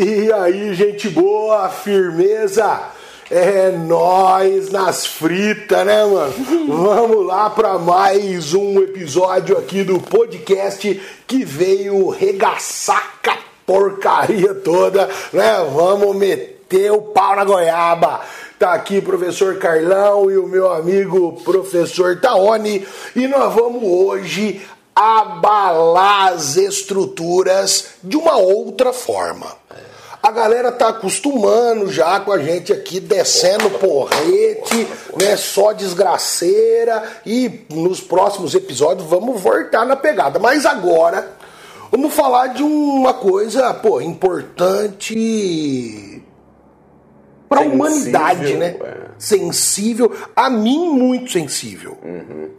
E 0.00 0.32
aí, 0.32 0.74
gente 0.74 1.08
boa, 1.08 1.68
firmeza? 1.70 2.82
É 3.28 3.72
nós 3.72 4.70
nas 4.70 5.04
fritas, 5.04 5.84
né, 5.84 6.06
mano? 6.06 6.32
Vamos 6.70 7.26
lá 7.26 7.50
para 7.50 7.76
mais 7.80 8.54
um 8.54 8.78
episódio 8.78 9.58
aqui 9.58 9.82
do 9.82 9.98
podcast 9.98 11.02
que 11.26 11.44
veio 11.44 12.10
regaçar 12.10 13.14
com 13.24 13.30
a 13.32 13.38
porcaria 13.66 14.54
toda, 14.54 15.08
né? 15.32 15.68
Vamos 15.74 16.14
meter 16.14 16.92
o 16.92 17.02
pau 17.02 17.34
na 17.34 17.42
goiaba. 17.42 18.20
Tá 18.56 18.74
aqui 18.74 18.98
o 18.98 19.02
professor 19.02 19.58
Carlão 19.58 20.30
e 20.30 20.38
o 20.38 20.46
meu 20.46 20.72
amigo 20.72 21.42
professor 21.42 22.20
Taone 22.20 22.86
e 23.16 23.26
nós 23.26 23.52
vamos 23.52 23.82
hoje 23.82 24.64
abalar 24.94 26.34
as 26.34 26.56
estruturas 26.56 27.94
de 28.00 28.16
uma 28.16 28.36
outra 28.36 28.92
forma. 28.92 29.57
A 30.22 30.32
galera 30.32 30.72
tá 30.72 30.88
acostumando 30.88 31.90
já 31.90 32.18
com 32.20 32.32
a 32.32 32.38
gente 32.38 32.72
aqui 32.72 32.98
descendo 32.98 33.70
porrete, 33.70 34.88
né? 35.16 35.36
Só 35.36 35.72
desgraceira 35.72 37.02
e 37.24 37.64
nos 37.70 38.00
próximos 38.00 38.54
episódios 38.54 39.08
vamos 39.08 39.40
voltar 39.40 39.86
na 39.86 39.94
pegada. 39.94 40.38
Mas 40.40 40.66
agora 40.66 41.30
vamos 41.90 42.12
falar 42.12 42.48
de 42.48 42.62
uma 42.62 43.14
coisa, 43.14 43.72
pô, 43.74 44.00
importante 44.00 45.14
para 47.48 47.60
a 47.62 47.64
humanidade, 47.64 48.54
né? 48.54 48.76
é. 48.80 49.08
Sensível, 49.18 50.12
a 50.36 50.50
mim 50.50 50.90
muito 50.90 51.32
sensível. 51.32 51.96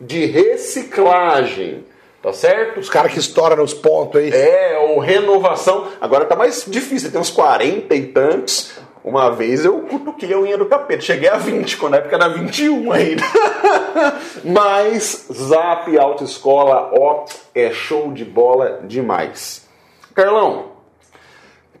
de 0.00 0.26
reciclagem, 0.26 1.84
tá 2.22 2.32
certo? 2.32 2.80
Os 2.80 2.88
caras 2.88 3.12
que 3.12 3.18
estouram 3.18 3.56
nos 3.56 3.74
pontos 3.74 4.20
aí. 4.20 4.30
É, 4.30 4.78
ou 4.78 4.98
renovação. 4.98 5.88
Agora 6.00 6.24
tá 6.24 6.36
mais 6.36 6.64
difícil, 6.66 7.10
tem 7.10 7.20
uns 7.20 7.30
40 7.30 7.94
e 7.94 8.06
tantos. 8.06 8.72
Uma 9.04 9.30
vez 9.30 9.64
eu 9.64 9.80
cutuquei 9.82 10.34
a 10.34 10.38
unha 10.38 10.58
do 10.58 10.66
capeta, 10.66 11.00
cheguei 11.00 11.28
a 11.28 11.36
20, 11.38 11.76
quando 11.78 11.92
na 11.92 11.98
época 11.98 12.16
era 12.16 12.28
21 12.28 12.92
ainda. 12.92 13.22
Mas 14.44 15.28
Zap 15.32 15.96
Autoescola, 15.96 16.90
ó, 16.92 17.24
é 17.54 17.70
show 17.70 18.12
de 18.12 18.24
bola 18.24 18.80
demais. 18.84 19.66
Carlão, 20.14 20.72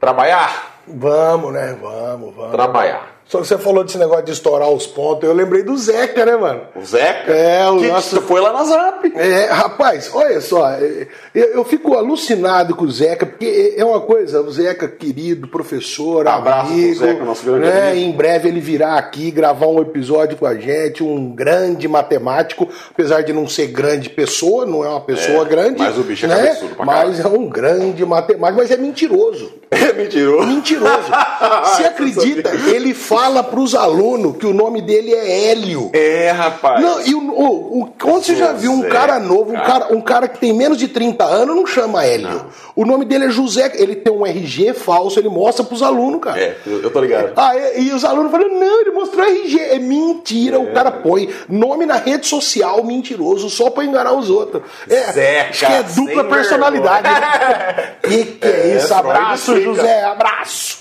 trabalhar? 0.00 0.80
Vamos, 0.86 1.52
né? 1.52 1.76
Vamos, 1.80 2.34
vamos. 2.34 2.52
Trabalhar. 2.52 3.17
Só 3.28 3.42
que 3.42 3.46
você 3.46 3.58
falou 3.58 3.84
desse 3.84 3.98
negócio 3.98 4.24
de 4.24 4.32
estourar 4.32 4.70
os 4.70 4.86
pontos, 4.86 5.28
eu 5.28 5.34
lembrei 5.34 5.62
do 5.62 5.76
Zeca, 5.76 6.24
né, 6.24 6.34
mano? 6.34 6.62
O 6.74 6.82
Zeca? 6.82 7.30
É, 7.30 7.68
o 7.68 7.76
que 7.78 7.86
nosso- 7.88 8.16
Você 8.16 8.22
foi 8.22 8.40
lá 8.40 8.54
na 8.54 8.64
Zap. 8.64 9.12
É, 9.14 9.44
rapaz, 9.50 10.10
olha 10.14 10.40
só, 10.40 10.66
é, 10.70 11.06
eu, 11.34 11.44
eu 11.48 11.64
fico 11.64 11.94
alucinado 11.94 12.74
com 12.74 12.84
o 12.86 12.90
Zeca, 12.90 13.26
porque 13.26 13.74
é 13.76 13.84
uma 13.84 14.00
coisa, 14.00 14.40
o 14.40 14.50
Zeca, 14.50 14.88
querido, 14.88 15.46
professor, 15.46 16.26
Abraço 16.26 16.68
pro 16.68 16.74
amigo, 16.74 16.94
Zeca, 16.94 17.24
nosso 17.24 17.44
grande 17.44 17.66
né, 17.66 17.90
amigo. 17.90 18.06
em 18.06 18.12
breve 18.12 18.48
ele 18.48 18.60
virá 18.60 18.94
aqui 18.96 19.30
gravar 19.30 19.66
um 19.66 19.80
episódio 19.82 20.38
com 20.38 20.46
a 20.46 20.54
gente, 20.54 21.04
um 21.04 21.30
grande 21.34 21.86
matemático, 21.86 22.66
apesar 22.90 23.20
de 23.22 23.34
não 23.34 23.46
ser 23.46 23.66
grande 23.66 24.08
pessoa, 24.08 24.64
não 24.64 24.82
é 24.82 24.88
uma 24.88 25.02
pessoa 25.02 25.42
É, 25.42 25.48
grande, 25.48 25.78
mas 25.80 25.98
o 25.98 26.02
bicho 26.02 26.24
é 26.24 26.28
né, 26.28 26.36
cabeçudo 26.46 26.74
pra 26.76 26.84
mas 26.86 27.20
é 27.20 27.28
um 27.28 27.46
grande 27.46 28.06
matemático, 28.06 28.58
mas 28.62 28.70
é 28.70 28.76
mentiroso. 28.78 29.52
É 29.70 29.92
mentiroso. 29.92 30.46
Mentiroso. 30.46 31.10
Você 31.76 31.84
acredita? 31.84 32.50
Ele 32.74 32.94
fala 32.94 33.17
pros 33.50 33.74
alunos 33.74 34.36
que 34.36 34.46
o 34.46 34.52
nome 34.54 34.80
dele 34.80 35.12
é 35.14 35.50
Hélio. 35.50 35.90
É, 35.92 36.30
rapaz. 36.30 36.80
Não, 36.82 37.00
e 37.04 37.14
o, 37.14 37.18
o, 37.20 37.82
o- 37.82 37.88
quando 38.00 38.24
você 38.24 38.36
já 38.36 38.52
viu 38.52 38.72
um 38.72 38.82
cara 38.88 39.18
novo, 39.18 39.52
um 39.52 39.56
cara. 39.56 39.86
um 39.94 40.00
cara 40.00 40.28
que 40.28 40.38
tem 40.38 40.52
menos 40.52 40.78
de 40.78 40.88
30 40.88 41.24
anos, 41.24 41.54
não 41.56 41.66
chama 41.66 42.04
Hélio. 42.04 42.46
O 42.76 42.84
nome 42.84 43.04
dele 43.04 43.24
é 43.26 43.30
José, 43.30 43.72
ele 43.74 43.96
tem 43.96 44.12
um 44.12 44.24
RG 44.24 44.72
falso, 44.74 45.18
ele 45.18 45.28
mostra 45.28 45.64
pros 45.64 45.82
alunos, 45.82 46.20
cara. 46.20 46.40
É, 46.40 46.56
eu, 46.64 46.90
tô 46.90 47.00
ligado. 47.00 47.32
Ah, 47.36 47.56
e, 47.56 47.88
e 47.88 47.92
os 47.92 48.04
alunos 48.04 48.30
falam, 48.30 48.48
não, 48.48 48.80
ele 48.80 48.92
mostrou 48.92 49.26
RG. 49.26 49.58
É 49.60 49.78
mentira, 49.78 50.60
o 50.60 50.72
cara 50.72 50.90
põe 50.92 51.28
nome 51.48 51.84
na 51.86 51.96
rede 51.96 52.26
social 52.26 52.82
mentiroso 52.84 53.50
só 53.50 53.68
pra 53.70 53.84
enganar 53.84 54.12
os 54.12 54.30
outros. 54.30 54.62
É, 54.88 55.12
Zeca, 55.12 55.48
acho 55.50 55.66
que 55.66 55.72
é 55.72 55.82
dupla 55.82 56.24
personalidade. 56.24 57.02
vergonha. 57.08 57.94
que 58.02 58.24
que 58.38 58.46
é, 58.46 58.50
É, 58.72 58.76
isso? 58.76 58.94
Abraço. 58.94 59.60
José, 59.60 60.04
abraço. 60.04 60.78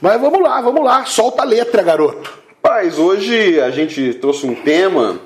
Mas 0.00 0.20
vamos 0.20 0.40
lá, 0.40 0.60
vamos 0.60 0.84
lá, 0.84 1.04
solta 1.04 1.42
a 1.42 1.46
letra, 1.46 1.82
garoto. 1.82 2.38
Rapaz, 2.62 2.98
hoje 2.98 3.60
a 3.60 3.70
gente 3.70 4.14
trouxe 4.14 4.46
um 4.46 4.54
tema 4.54 5.20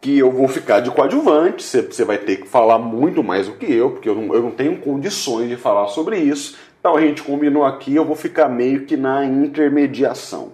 que 0.00 0.18
eu 0.18 0.30
vou 0.30 0.48
ficar 0.48 0.80
de 0.80 0.90
coadjuvante. 0.90 1.62
Você 1.62 2.04
vai 2.04 2.18
ter 2.18 2.36
que 2.36 2.48
falar 2.48 2.78
muito 2.78 3.22
mais 3.22 3.46
do 3.46 3.54
que 3.54 3.72
eu, 3.72 3.90
porque 3.90 4.08
eu 4.08 4.14
não, 4.14 4.34
eu 4.34 4.42
não 4.42 4.50
tenho 4.50 4.78
condições 4.78 5.48
de 5.48 5.56
falar 5.56 5.88
sobre 5.88 6.18
isso. 6.18 6.56
Então 6.78 6.96
a 6.96 7.00
gente 7.00 7.22
combinou 7.22 7.64
aqui, 7.64 7.94
eu 7.94 8.04
vou 8.04 8.16
ficar 8.16 8.48
meio 8.48 8.86
que 8.86 8.96
na 8.96 9.24
intermediação. 9.24 10.52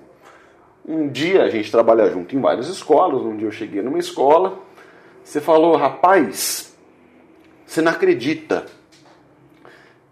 Um 0.86 1.08
dia 1.08 1.42
a 1.42 1.50
gente 1.50 1.70
trabalha 1.70 2.10
junto 2.10 2.34
em 2.34 2.40
várias 2.40 2.68
escolas. 2.68 3.22
Um 3.22 3.36
dia 3.36 3.46
eu 3.46 3.52
cheguei 3.52 3.82
numa 3.82 3.98
escola, 3.98 4.58
você 5.22 5.40
falou, 5.40 5.76
rapaz, 5.76 6.72
você 7.64 7.80
não 7.80 7.92
acredita. 7.92 8.66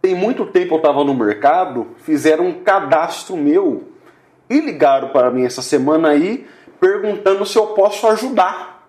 Tem 0.05 0.15
muito 0.15 0.45
tempo 0.45 0.75
eu 0.75 0.77
estava 0.77 1.03
no 1.03 1.15
mercado, 1.15 1.87
fizeram 1.97 2.49
um 2.49 2.63
cadastro 2.63 3.39
meu 3.39 3.85
e 4.51 4.61
ligaram 4.61 5.09
para 5.09 5.31
mim 5.31 5.47
essa 5.47 5.63
semana 5.63 6.11
aí 6.11 6.47
perguntando 6.79 7.47
se 7.47 7.57
eu 7.57 7.69
posso 7.69 8.07
ajudar. 8.09 8.87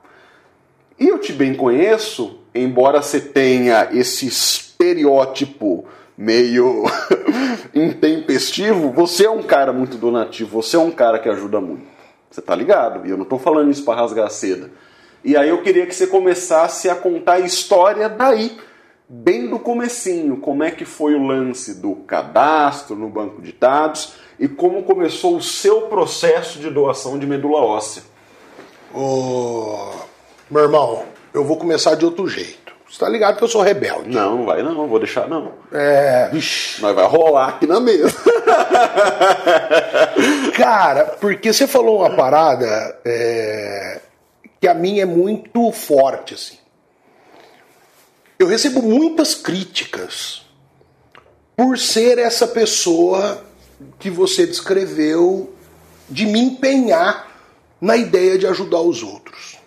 E 0.99 1.07
eu 1.07 1.17
te 1.17 1.31
bem 1.31 1.55
conheço, 1.55 2.41
embora 2.53 3.01
você 3.01 3.21
tenha 3.21 3.87
esse 3.93 4.27
estereótipo 4.27 5.85
meio 6.17 6.83
intempestivo, 7.73 8.91
você 8.91 9.25
é 9.25 9.31
um 9.31 9.41
cara 9.41 9.71
muito 9.71 9.95
donativo, 9.95 10.61
você 10.61 10.75
é 10.75 10.79
um 10.79 10.91
cara 10.91 11.17
que 11.17 11.29
ajuda 11.29 11.61
muito. 11.61 11.87
Você 12.29 12.41
tá 12.41 12.53
ligado? 12.53 13.07
E 13.07 13.09
eu 13.09 13.17
não 13.17 13.23
tô 13.23 13.39
falando 13.39 13.71
isso 13.71 13.85
para 13.85 14.01
rasgar 14.01 14.25
a 14.25 14.29
seda. 14.29 14.69
E 15.23 15.37
aí 15.37 15.47
eu 15.47 15.63
queria 15.63 15.85
que 15.85 15.95
você 15.95 16.07
começasse 16.07 16.89
a 16.89 16.95
contar 16.95 17.35
a 17.35 17.39
história 17.39 18.09
daí, 18.09 18.57
bem 19.07 19.49
do 19.49 19.59
comecinho, 19.59 20.37
como 20.37 20.63
é 20.63 20.71
que 20.71 20.85
foi 20.85 21.15
o 21.15 21.23
lance 21.23 21.75
do 21.75 21.95
cadastro 21.95 22.95
no 22.95 23.09
banco 23.09 23.41
de 23.41 23.51
dados 23.51 24.13
e 24.39 24.47
como 24.47 24.83
começou 24.83 25.37
o 25.37 25.41
seu 25.41 25.83
processo 25.83 26.59
de 26.59 26.69
doação 26.69 27.19
de 27.19 27.25
medula 27.25 27.59
óssea. 27.59 28.03
Ô, 28.93 29.91
meu 30.49 30.63
irmão, 30.63 31.03
eu 31.33 31.43
vou 31.43 31.57
começar 31.57 31.95
de 31.95 32.05
outro 32.05 32.27
jeito. 32.27 32.73
Você 32.89 32.99
tá 32.99 33.09
ligado 33.09 33.37
que 33.37 33.43
eu 33.43 33.47
sou 33.47 33.61
rebelde. 33.61 34.09
Não, 34.09 34.37
não 34.37 34.45
vai 34.45 34.63
não, 34.63 34.73
não 34.73 34.87
vou 34.87 34.99
deixar 34.99 35.27
não. 35.27 35.51
É. 35.71 36.29
Nós 36.31 36.95
vai 36.95 37.05
rolar 37.05 37.49
aqui 37.49 37.67
na 37.67 37.79
mesa. 37.79 38.15
Cara, 40.55 41.05
porque 41.19 41.51
você 41.51 41.67
falou 41.67 41.99
uma 41.99 42.15
parada 42.15 42.99
é, 43.03 43.99
que 44.61 44.67
a 44.67 44.73
minha 44.73 45.03
é 45.03 45.05
muito 45.05 45.71
forte, 45.71 46.35
assim. 46.35 46.57
Eu 48.37 48.47
recebo 48.47 48.81
muitas 48.81 49.33
críticas 49.33 50.45
por 51.55 51.77
ser 51.77 52.17
essa 52.17 52.47
pessoa 52.47 53.45
que 53.97 54.09
você 54.09 54.45
descreveu 54.45 55.53
de 56.09 56.25
me 56.25 56.39
empenhar 56.39 57.31
na 57.79 57.95
ideia 57.95 58.37
de 58.37 58.45
ajudar 58.45 58.81
os 58.81 59.01
outros. 59.03 59.57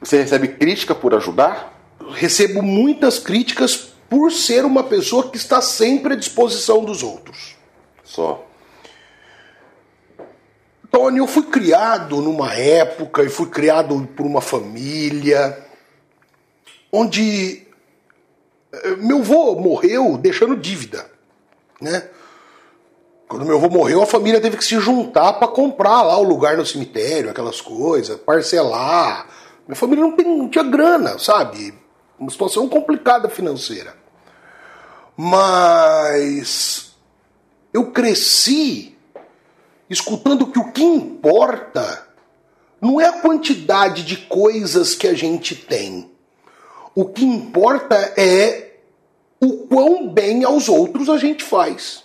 Você 0.00 0.20
recebe 0.20 0.48
crítica 0.48 0.94
por 0.94 1.14
ajudar? 1.14 1.72
Recebo 2.10 2.60
muitas 2.60 3.18
críticas 3.18 3.88
por 4.10 4.32
ser 4.32 4.64
uma 4.64 4.82
pessoa 4.82 5.30
que 5.30 5.36
está 5.36 5.62
sempre 5.62 6.14
à 6.14 6.16
disposição 6.16 6.84
dos 6.84 7.02
outros. 7.02 7.56
Só. 8.02 8.44
Tony, 10.90 11.18
eu 11.18 11.26
fui 11.26 11.44
criado 11.44 12.20
numa 12.20 12.52
época 12.52 13.22
e 13.22 13.28
fui 13.28 13.46
criado 13.46 14.08
por 14.14 14.26
uma 14.26 14.40
família 14.40 15.63
onde 16.94 17.66
eh, 18.72 18.96
meu 18.96 19.18
avô 19.18 19.56
morreu 19.56 20.16
deixando 20.16 20.56
dívida, 20.56 21.10
né? 21.80 22.08
Quando 23.26 23.44
meu 23.44 23.56
avô 23.56 23.68
morreu, 23.68 24.00
a 24.00 24.06
família 24.06 24.40
teve 24.40 24.56
que 24.56 24.64
se 24.64 24.78
juntar 24.78 25.32
para 25.34 25.48
comprar 25.48 26.02
lá 26.02 26.16
o 26.16 26.22
lugar 26.22 26.56
no 26.56 26.64
cemitério, 26.64 27.30
aquelas 27.30 27.60
coisas, 27.60 28.16
parcelar. 28.20 29.26
Minha 29.66 29.74
família 29.74 30.04
não, 30.04 30.12
tem, 30.12 30.24
não 30.24 30.48
tinha 30.48 30.62
grana, 30.62 31.18
sabe? 31.18 31.74
Uma 32.16 32.30
situação 32.30 32.68
complicada 32.68 33.28
financeira. 33.28 33.96
Mas 35.16 36.94
eu 37.72 37.90
cresci 37.90 38.96
escutando 39.90 40.46
que 40.46 40.58
o 40.60 40.70
que 40.70 40.84
importa 40.84 42.06
não 42.80 43.00
é 43.00 43.08
a 43.08 43.20
quantidade 43.20 44.04
de 44.04 44.16
coisas 44.16 44.94
que 44.94 45.08
a 45.08 45.14
gente 45.14 45.56
tem. 45.56 46.13
O 46.94 47.06
que 47.06 47.24
importa 47.24 47.96
é 48.16 48.78
o 49.40 49.66
quão 49.66 50.08
bem 50.08 50.44
aos 50.44 50.68
outros 50.68 51.08
a 51.08 51.18
gente 51.18 51.42
faz. 51.42 52.04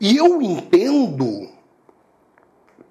E 0.00 0.16
eu 0.16 0.42
entendo 0.42 1.48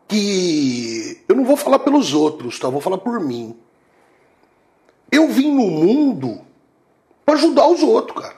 que 0.07 1.21
eu 1.27 1.35
não 1.35 1.45
vou 1.45 1.55
falar 1.55 1.79
pelos 1.79 2.13
outros, 2.13 2.57
tá? 2.59 2.69
Vou 2.69 2.81
falar 2.81 2.97
por 2.97 3.19
mim. 3.19 3.55
Eu 5.11 5.27
vim 5.27 5.53
no 5.53 5.69
mundo 5.69 6.41
para 7.25 7.35
ajudar 7.35 7.67
os 7.67 7.83
outros, 7.83 8.23
cara. 8.23 8.35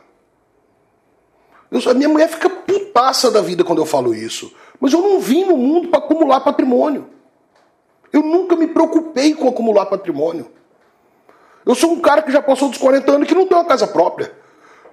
Eu, 1.71 1.89
a 1.89 1.93
minha 1.93 2.09
mulher 2.09 2.27
fica 2.29 2.49
putaça 2.49 3.31
da 3.31 3.41
vida 3.41 3.63
quando 3.63 3.79
eu 3.79 3.85
falo 3.85 4.13
isso. 4.13 4.53
Mas 4.79 4.93
eu 4.93 5.01
não 5.01 5.19
vim 5.19 5.45
no 5.45 5.57
mundo 5.57 5.87
para 5.87 5.99
acumular 5.99 6.41
patrimônio. 6.41 7.09
Eu 8.11 8.21
nunca 8.21 8.55
me 8.55 8.67
preocupei 8.67 9.33
com 9.33 9.47
acumular 9.47 9.85
patrimônio. 9.87 10.51
Eu 11.65 11.75
sou 11.75 11.91
um 11.91 11.99
cara 11.99 12.21
que 12.21 12.31
já 12.31 12.41
passou 12.41 12.69
dos 12.69 12.77
40 12.77 13.11
anos 13.11 13.25
e 13.25 13.27
que 13.27 13.35
não 13.35 13.47
tem 13.47 13.57
uma 13.57 13.65
casa 13.65 13.87
própria. 13.87 14.31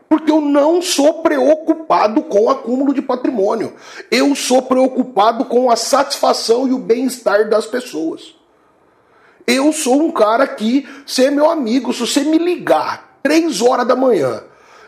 Porque 0.09 0.31
eu 0.31 0.41
não 0.41 0.83
sou 0.83 1.23
preocupado 1.23 2.23
com 2.23 2.45
o 2.45 2.51
acúmulo 2.51 2.93
de 2.93 3.01
patrimônio. 3.01 3.75
Eu 4.11 4.35
sou 4.35 4.63
preocupado 4.63 5.45
com 5.45 5.71
a 5.71 5.77
satisfação 5.77 6.67
e 6.67 6.73
o 6.73 6.79
bem-estar 6.79 7.49
das 7.49 7.67
pessoas. 7.67 8.35
Eu 9.47 9.73
sou 9.73 10.03
um 10.03 10.11
cara 10.11 10.47
que, 10.47 10.89
se 11.07 11.25
é 11.25 11.31
meu 11.31 11.49
amigo, 11.49 11.93
se 11.93 12.01
você 12.01 12.25
me 12.25 12.39
ligar 12.39 13.19
três 13.23 13.61
horas 13.63 13.87
da 13.87 13.97
manhã 13.97 14.43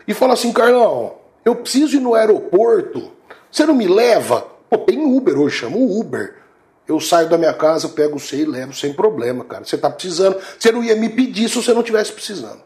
e 0.07 0.13
falar 0.13 0.33
assim, 0.33 0.51
Carlão, 0.51 1.15
eu 1.45 1.55
preciso 1.55 1.97
ir 1.97 1.99
no 1.99 2.15
aeroporto, 2.15 3.11
você 3.51 3.65
não 3.65 3.73
me 3.73 3.87
leva? 3.87 4.47
Pô, 4.69 4.77
tem 4.77 5.03
Uber 5.03 5.39
hoje, 5.39 5.57
chama 5.59 5.77
o 5.77 5.99
Uber. 5.99 6.42
Eu 6.87 6.99
saio 6.99 7.29
da 7.29 7.37
minha 7.37 7.53
casa, 7.53 7.87
pego 7.89 8.19
você 8.19 8.37
e 8.37 8.45
levo 8.45 8.73
sem 8.73 8.93
problema, 8.93 9.45
cara. 9.45 9.63
Você 9.63 9.77
tá 9.77 9.89
precisando. 9.89 10.37
Você 10.59 10.71
não 10.71 10.83
ia 10.83 10.95
me 10.95 11.09
pedir 11.09 11.47
se 11.47 11.55
você 11.55 11.73
não 11.73 11.81
tivesse 11.81 12.11
precisando. 12.11 12.61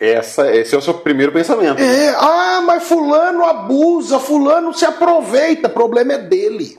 Essa, 0.00 0.50
esse 0.54 0.74
é 0.74 0.78
o 0.78 0.80
seu 0.80 0.94
primeiro 0.94 1.30
pensamento. 1.30 1.78
É, 1.78 2.08
ah, 2.16 2.62
mas 2.64 2.84
fulano 2.84 3.44
abusa, 3.44 4.18
fulano 4.18 4.72
se 4.72 4.86
aproveita, 4.86 5.68
o 5.68 5.70
problema 5.70 6.14
é 6.14 6.18
dele. 6.18 6.78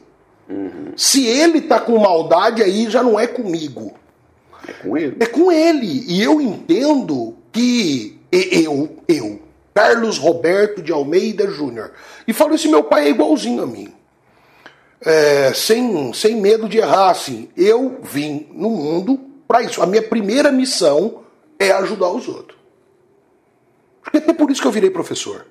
Uhum. 0.49 0.93
Se 0.97 1.27
ele 1.27 1.61
tá 1.61 1.79
com 1.79 1.99
maldade 1.99 2.63
aí, 2.63 2.89
já 2.89 3.03
não 3.03 3.19
é 3.19 3.27
comigo. 3.27 3.93
É 4.67 4.73
com 4.73 4.97
ele. 4.97 5.17
É 5.19 5.25
com 5.27 5.51
ele. 5.51 6.03
E 6.07 6.21
eu 6.23 6.41
entendo 6.41 7.35
que 7.51 8.19
eu, 8.31 8.97
eu, 9.07 9.39
Carlos 9.73 10.17
Roberto 10.17 10.81
de 10.81 10.91
Almeida 10.91 11.47
Júnior, 11.47 11.91
e 12.27 12.33
falo 12.33 12.55
isso, 12.55 12.71
meu 12.71 12.83
pai 12.83 13.05
é 13.05 13.09
igualzinho 13.09 13.61
a 13.61 13.67
mim. 13.67 13.93
É, 15.03 15.51
sem, 15.53 16.13
sem 16.13 16.35
medo 16.39 16.69
de 16.69 16.77
errar, 16.77 17.09
assim, 17.09 17.49
eu 17.57 17.99
vim 18.03 18.47
no 18.53 18.69
mundo 18.69 19.19
para 19.47 19.63
isso. 19.63 19.81
A 19.81 19.87
minha 19.87 20.03
primeira 20.03 20.51
missão 20.51 21.23
é 21.59 21.71
ajudar 21.71 22.09
os 22.09 22.27
outros. 22.27 22.59
Porque 24.03 24.17
até 24.17 24.33
por 24.33 24.49
isso 24.51 24.61
que 24.61 24.67
eu 24.67 24.71
virei 24.71 24.89
professor. 24.89 25.45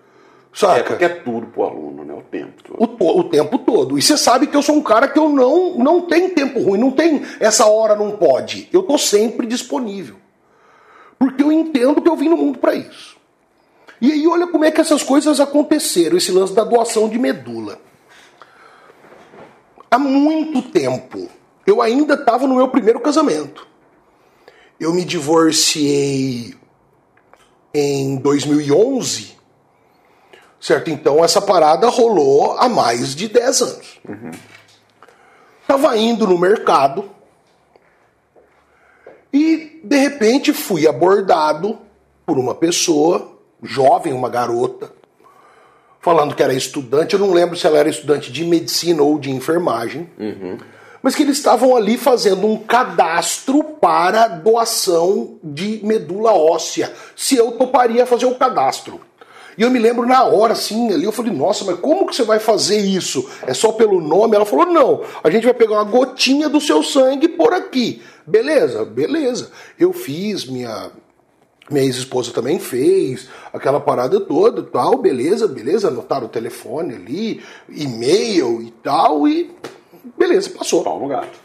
Saca? 0.53 0.79
É 0.81 0.83
porque 0.83 1.05
é 1.05 1.09
tudo 1.09 1.47
pro 1.47 1.63
aluno, 1.63 2.05
né? 2.05 2.13
O 2.15 2.23
tempo 2.23 2.63
todo. 2.63 2.83
O, 2.83 2.87
to- 2.87 3.19
o 3.19 3.25
tempo 3.25 3.59
todo. 3.59 3.99
E 3.99 4.03
você 4.03 4.17
sabe 4.17 4.47
que 4.49 4.57
eu 4.57 4.63
sou 4.63 4.75
um 4.77 4.83
cara 4.83 5.07
que 5.07 5.19
eu 5.19 5.29
não, 5.29 5.79
não 5.79 6.03
tem 6.03 6.31
tempo 6.31 6.61
ruim, 6.61 6.79
não 6.79 6.91
tem 6.91 7.23
essa 7.39 7.67
hora 7.67 7.95
não 7.95 8.13
pode. 8.17 8.69
Eu 8.73 8.83
tô 8.83 8.99
sempre 8.99 9.47
disponível. 9.47 10.17
Porque 11.19 11.43
eu 11.43 11.53
entendo 11.53 12.01
que 12.03 12.09
eu 12.09 12.17
vim 12.17 12.29
no 12.29 12.37
mundo 12.37 12.59
para 12.59 12.75
isso. 12.75 13.17
E 14.01 14.11
aí 14.11 14.27
olha 14.27 14.47
como 14.47 14.65
é 14.65 14.71
que 14.71 14.81
essas 14.81 15.03
coisas 15.03 15.39
aconteceram, 15.39 16.17
esse 16.17 16.33
lance 16.33 16.53
da 16.55 16.65
doação 16.65 17.09
de 17.09 17.19
medula. 17.19 17.79
Há 19.91 19.99
muito 19.99 20.63
tempo, 20.63 21.29
eu 21.67 21.83
ainda 21.83 22.15
estava 22.15 22.47
no 22.47 22.57
meu 22.57 22.69
primeiro 22.69 23.01
casamento. 23.01 23.67
Eu 24.79 24.95
me 24.95 25.05
divorciei 25.05 26.55
em 27.75 28.17
2011 28.17 29.41
Certo? 30.61 30.91
Então 30.91 31.25
essa 31.25 31.41
parada 31.41 31.89
rolou 31.89 32.53
há 32.59 32.69
mais 32.69 33.15
de 33.15 33.29
10 33.29 33.63
anos. 33.63 34.01
Tava 35.67 35.97
indo 35.97 36.27
no 36.27 36.37
mercado 36.37 37.11
e 39.33 39.81
de 39.83 39.97
repente 39.97 40.53
fui 40.53 40.87
abordado 40.87 41.79
por 42.27 42.39
uma 42.39 42.55
pessoa, 42.55 43.39
jovem, 43.63 44.13
uma 44.13 44.29
garota, 44.29 44.93
falando 46.01 46.35
que 46.35 46.43
era 46.43 46.53
estudante. 46.55 47.15
Eu 47.15 47.21
não 47.21 47.33
lembro 47.33 47.57
se 47.57 47.67
ela 47.67 47.79
era 47.79 47.89
estudante 47.89 48.33
de 48.33 48.45
medicina 48.45 49.03
ou 49.03 49.19
de 49.19 49.31
enfermagem. 49.31 50.09
Mas 51.03 51.15
que 51.15 51.23
eles 51.23 51.39
estavam 51.39 51.77
ali 51.77 51.97
fazendo 51.97 52.47
um 52.47 52.59
cadastro 52.59 53.65
para 53.65 54.29
doação 54.29 55.39
de 55.43 55.81
medula 55.83 56.33
óssea. 56.33 56.93
Se 57.17 57.37
eu 57.37 57.53
toparia 57.53 58.05
fazer 58.05 58.27
o 58.27 58.35
cadastro. 58.35 59.01
E 59.57 59.63
eu 59.63 59.71
me 59.71 59.79
lembro 59.79 60.07
na 60.07 60.25
hora, 60.25 60.53
assim, 60.53 60.91
ali, 60.93 61.05
eu 61.05 61.13
falei, 61.13 61.33
nossa, 61.33 61.65
mas 61.65 61.79
como 61.81 62.07
que 62.07 62.15
você 62.15 62.23
vai 62.23 62.39
fazer 62.39 62.79
isso? 62.79 63.29
É 63.47 63.53
só 63.53 63.73
pelo 63.73 64.01
nome? 64.01 64.35
Ela 64.35 64.47
falou, 64.47 64.65
não, 64.65 65.03
a 65.23 65.29
gente 65.29 65.45
vai 65.45 65.53
pegar 65.53 65.75
uma 65.75 65.85
gotinha 65.85 66.49
do 66.49 66.61
seu 66.61 66.83
sangue 66.83 67.29
pôr 67.29 67.53
aqui. 67.53 68.01
Beleza, 68.27 68.85
beleza. 68.85 69.51
Eu 69.79 69.93
fiz, 69.93 70.47
minha, 70.47 70.91
minha 71.71 71.85
ex-esposa 71.85 72.33
também 72.33 72.59
fez, 72.59 73.29
aquela 73.53 73.81
parada 73.81 74.21
toda, 74.21 74.63
tal, 74.63 74.99
beleza, 74.99 75.47
beleza, 75.47 75.89
anotaram 75.89 76.27
o 76.27 76.29
telefone 76.31 76.95
ali, 76.95 77.43
e-mail 77.69 78.61
e 78.63 78.71
tal, 78.83 79.27
e 79.29 79.51
beleza, 80.19 80.51
passou. 80.51 80.83
Pau 80.83 81.01
no 81.01 81.09
gato. 81.09 81.39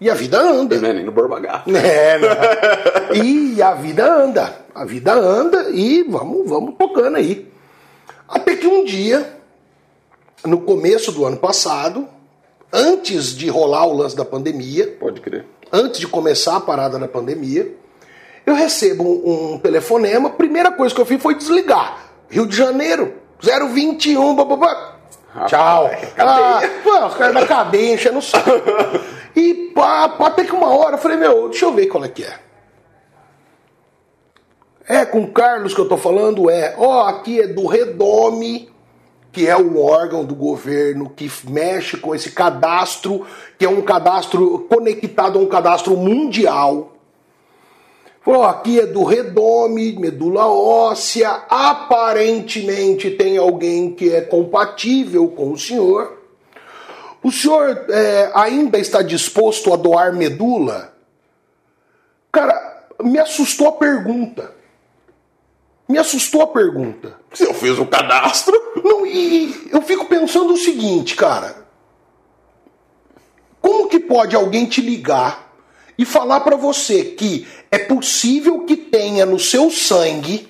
E 0.00 0.10
a 0.10 0.14
vida 0.14 0.38
anda. 0.40 0.74
E 0.74 0.84
é 0.84 0.92
nem 0.92 1.04
no 1.04 1.12
borbagato. 1.12 1.70
É, 1.74 2.18
né? 2.18 2.28
E 3.14 3.62
a 3.62 3.74
vida 3.74 4.12
anda. 4.12 4.64
A 4.74 4.84
vida 4.84 5.14
anda 5.14 5.70
e 5.70 6.02
vamos, 6.02 6.48
vamos 6.48 6.74
tocando 6.76 7.16
aí. 7.16 7.48
Até 8.28 8.56
que 8.56 8.66
um 8.66 8.84
dia, 8.84 9.38
no 10.44 10.60
começo 10.62 11.12
do 11.12 11.24
ano 11.24 11.36
passado, 11.36 12.08
antes 12.72 13.34
de 13.36 13.48
rolar 13.48 13.86
o 13.86 13.96
lance 13.96 14.16
da 14.16 14.24
pandemia, 14.24 14.96
Pode 14.98 15.20
crer. 15.20 15.46
antes 15.72 16.00
de 16.00 16.08
começar 16.08 16.56
a 16.56 16.60
parada 16.60 16.98
da 16.98 17.06
pandemia, 17.06 17.72
Eu 18.46 18.54
recebo 18.54 19.04
um, 19.04 19.54
um 19.54 19.58
telefonema, 19.58 20.30
primeira 20.30 20.70
coisa 20.70 20.94
que 20.94 21.00
eu 21.00 21.06
fiz 21.06 21.22
foi 21.22 21.34
desligar. 21.34 21.98
Rio 22.28 22.46
de 22.46 22.56
Janeiro, 22.56 23.14
021, 23.40 24.34
bababá. 24.34 24.94
Tchau. 25.46 25.90
Ah, 26.18 26.60
pô, 26.82 27.06
os 27.06 27.14
caras 27.14 27.34
da 27.34 27.46
cadeia 27.46 27.94
enchendo 27.94 28.18
o 28.18 28.22
saco. 28.22 28.50
E 29.36 29.72
pá, 29.74 30.08
pá, 30.10 30.28
até 30.28 30.44
que 30.44 30.52
uma 30.52 30.72
hora 30.72 30.94
eu 30.94 30.98
falei, 30.98 31.16
meu, 31.16 31.48
deixa 31.48 31.64
eu 31.64 31.72
ver 31.72 31.88
qual 31.88 32.04
é 32.04 32.08
que 32.08 32.22
é. 32.22 32.38
É 34.86 35.04
com 35.04 35.22
o 35.22 35.32
Carlos 35.32 35.74
que 35.74 35.80
eu 35.80 35.88
tô 35.88 35.96
falando? 35.96 36.48
É. 36.48 36.76
Ó, 36.78 37.08
aqui 37.08 37.40
é 37.40 37.48
do 37.48 37.66
Redome, 37.66 38.70
que 39.32 39.48
é 39.48 39.56
o 39.56 39.82
órgão 39.82 40.24
do 40.24 40.34
governo 40.34 41.10
que 41.10 41.28
mexe 41.48 41.96
com 41.96 42.14
esse 42.14 42.30
cadastro, 42.30 43.26
que 43.58 43.64
é 43.64 43.68
um 43.68 43.82
cadastro 43.82 44.60
conectado 44.68 45.38
a 45.38 45.42
um 45.42 45.46
cadastro 45.46 45.96
mundial. 45.96 46.93
Falou, 48.24 48.44
aqui 48.44 48.80
é 48.80 48.86
do 48.86 49.04
redome, 49.04 49.92
medula 49.98 50.46
óssea, 50.46 51.44
aparentemente 51.46 53.10
tem 53.10 53.36
alguém 53.36 53.94
que 53.94 54.14
é 54.14 54.22
compatível 54.22 55.28
com 55.28 55.52
o 55.52 55.58
senhor. 55.58 56.22
O 57.22 57.30
senhor 57.30 57.84
é, 57.90 58.30
ainda 58.34 58.78
está 58.78 59.02
disposto 59.02 59.74
a 59.74 59.76
doar 59.76 60.14
medula? 60.14 60.94
Cara, 62.32 62.88
me 63.02 63.18
assustou 63.18 63.68
a 63.68 63.72
pergunta. 63.72 64.54
Me 65.86 65.98
assustou 65.98 66.40
a 66.40 66.46
pergunta. 66.46 67.18
Você 67.30 67.52
fez 67.52 67.78
o 67.78 67.84
cadastro? 67.84 68.58
Não, 68.82 69.04
e 69.04 69.68
eu 69.70 69.82
fico 69.82 70.06
pensando 70.06 70.54
o 70.54 70.56
seguinte, 70.56 71.14
cara. 71.14 71.64
Como 73.60 73.86
que 73.86 74.00
pode 74.00 74.34
alguém 74.34 74.64
te 74.64 74.80
ligar 74.80 75.52
e 75.98 76.04
falar 76.04 76.40
para 76.40 76.56
você 76.56 77.04
que 77.04 77.46
é 77.74 77.78
possível 77.78 78.60
que 78.60 78.76
tenha 78.76 79.26
no 79.26 79.38
seu 79.38 79.70
sangue 79.70 80.48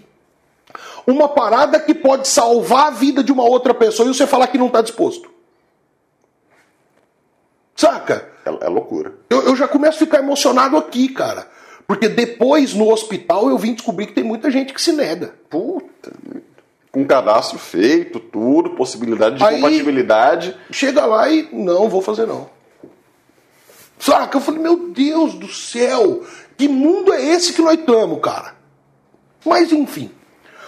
uma 1.07 1.29
parada 1.29 1.79
que 1.79 1.95
pode 1.95 2.29
salvar 2.29 2.87
a 2.87 2.91
vida 2.91 3.23
de 3.23 3.31
uma 3.33 3.45
outra 3.45 3.75
pessoa 3.75 4.09
e 4.09 4.15
você 4.15 4.27
falar 4.27 4.47
que 4.47 4.59
não 4.59 4.69
está 4.69 4.81
disposto? 4.81 5.31
Saca? 7.77 8.29
É, 8.45 8.67
é 8.67 8.69
loucura. 8.69 9.15
Eu, 9.29 9.43
eu 9.43 9.57
já 9.57 9.67
começo 9.67 9.97
a 9.97 10.07
ficar 10.07 10.19
emocionado 10.19 10.77
aqui, 10.77 11.09
cara. 11.09 11.49
Porque 11.87 12.09
depois, 12.09 12.73
no 12.73 12.91
hospital, 12.91 13.51
eu 13.51 13.59
vim 13.59 13.75
descobrir 13.75 14.07
que 14.07 14.15
tem 14.15 14.25
muita 14.25 14.51
gente 14.51 14.73
que 14.73 14.81
se 14.81 14.93
nega. 14.93 15.35
Puta. 15.51 16.13
Com 16.91 17.05
cadastro 17.05 17.59
feito, 17.59 18.21
tudo, 18.21 18.71
possibilidade 18.71 19.37
de 19.37 19.45
Aí- 19.45 19.57
compatibilidade. 19.57 20.57
Chega 20.71 21.05
lá 21.05 21.29
e 21.29 21.49
não, 21.53 21.89
vou 21.89 22.01
fazer 22.01 22.27
não. 22.27 22.49
Saca? 23.99 24.37
Eu 24.37 24.41
falei, 24.41 24.61
meu 24.61 24.89
Deus 24.91 25.35
do 25.35 25.49
céu, 25.49 26.23
que 26.57 26.69
mundo 26.69 27.13
é 27.13 27.23
esse 27.25 27.53
que 27.53 27.63
nós 27.63 27.79
estamos, 27.79 28.21
cara? 28.21 28.55
Mas 29.45 29.73
enfim. 29.73 30.11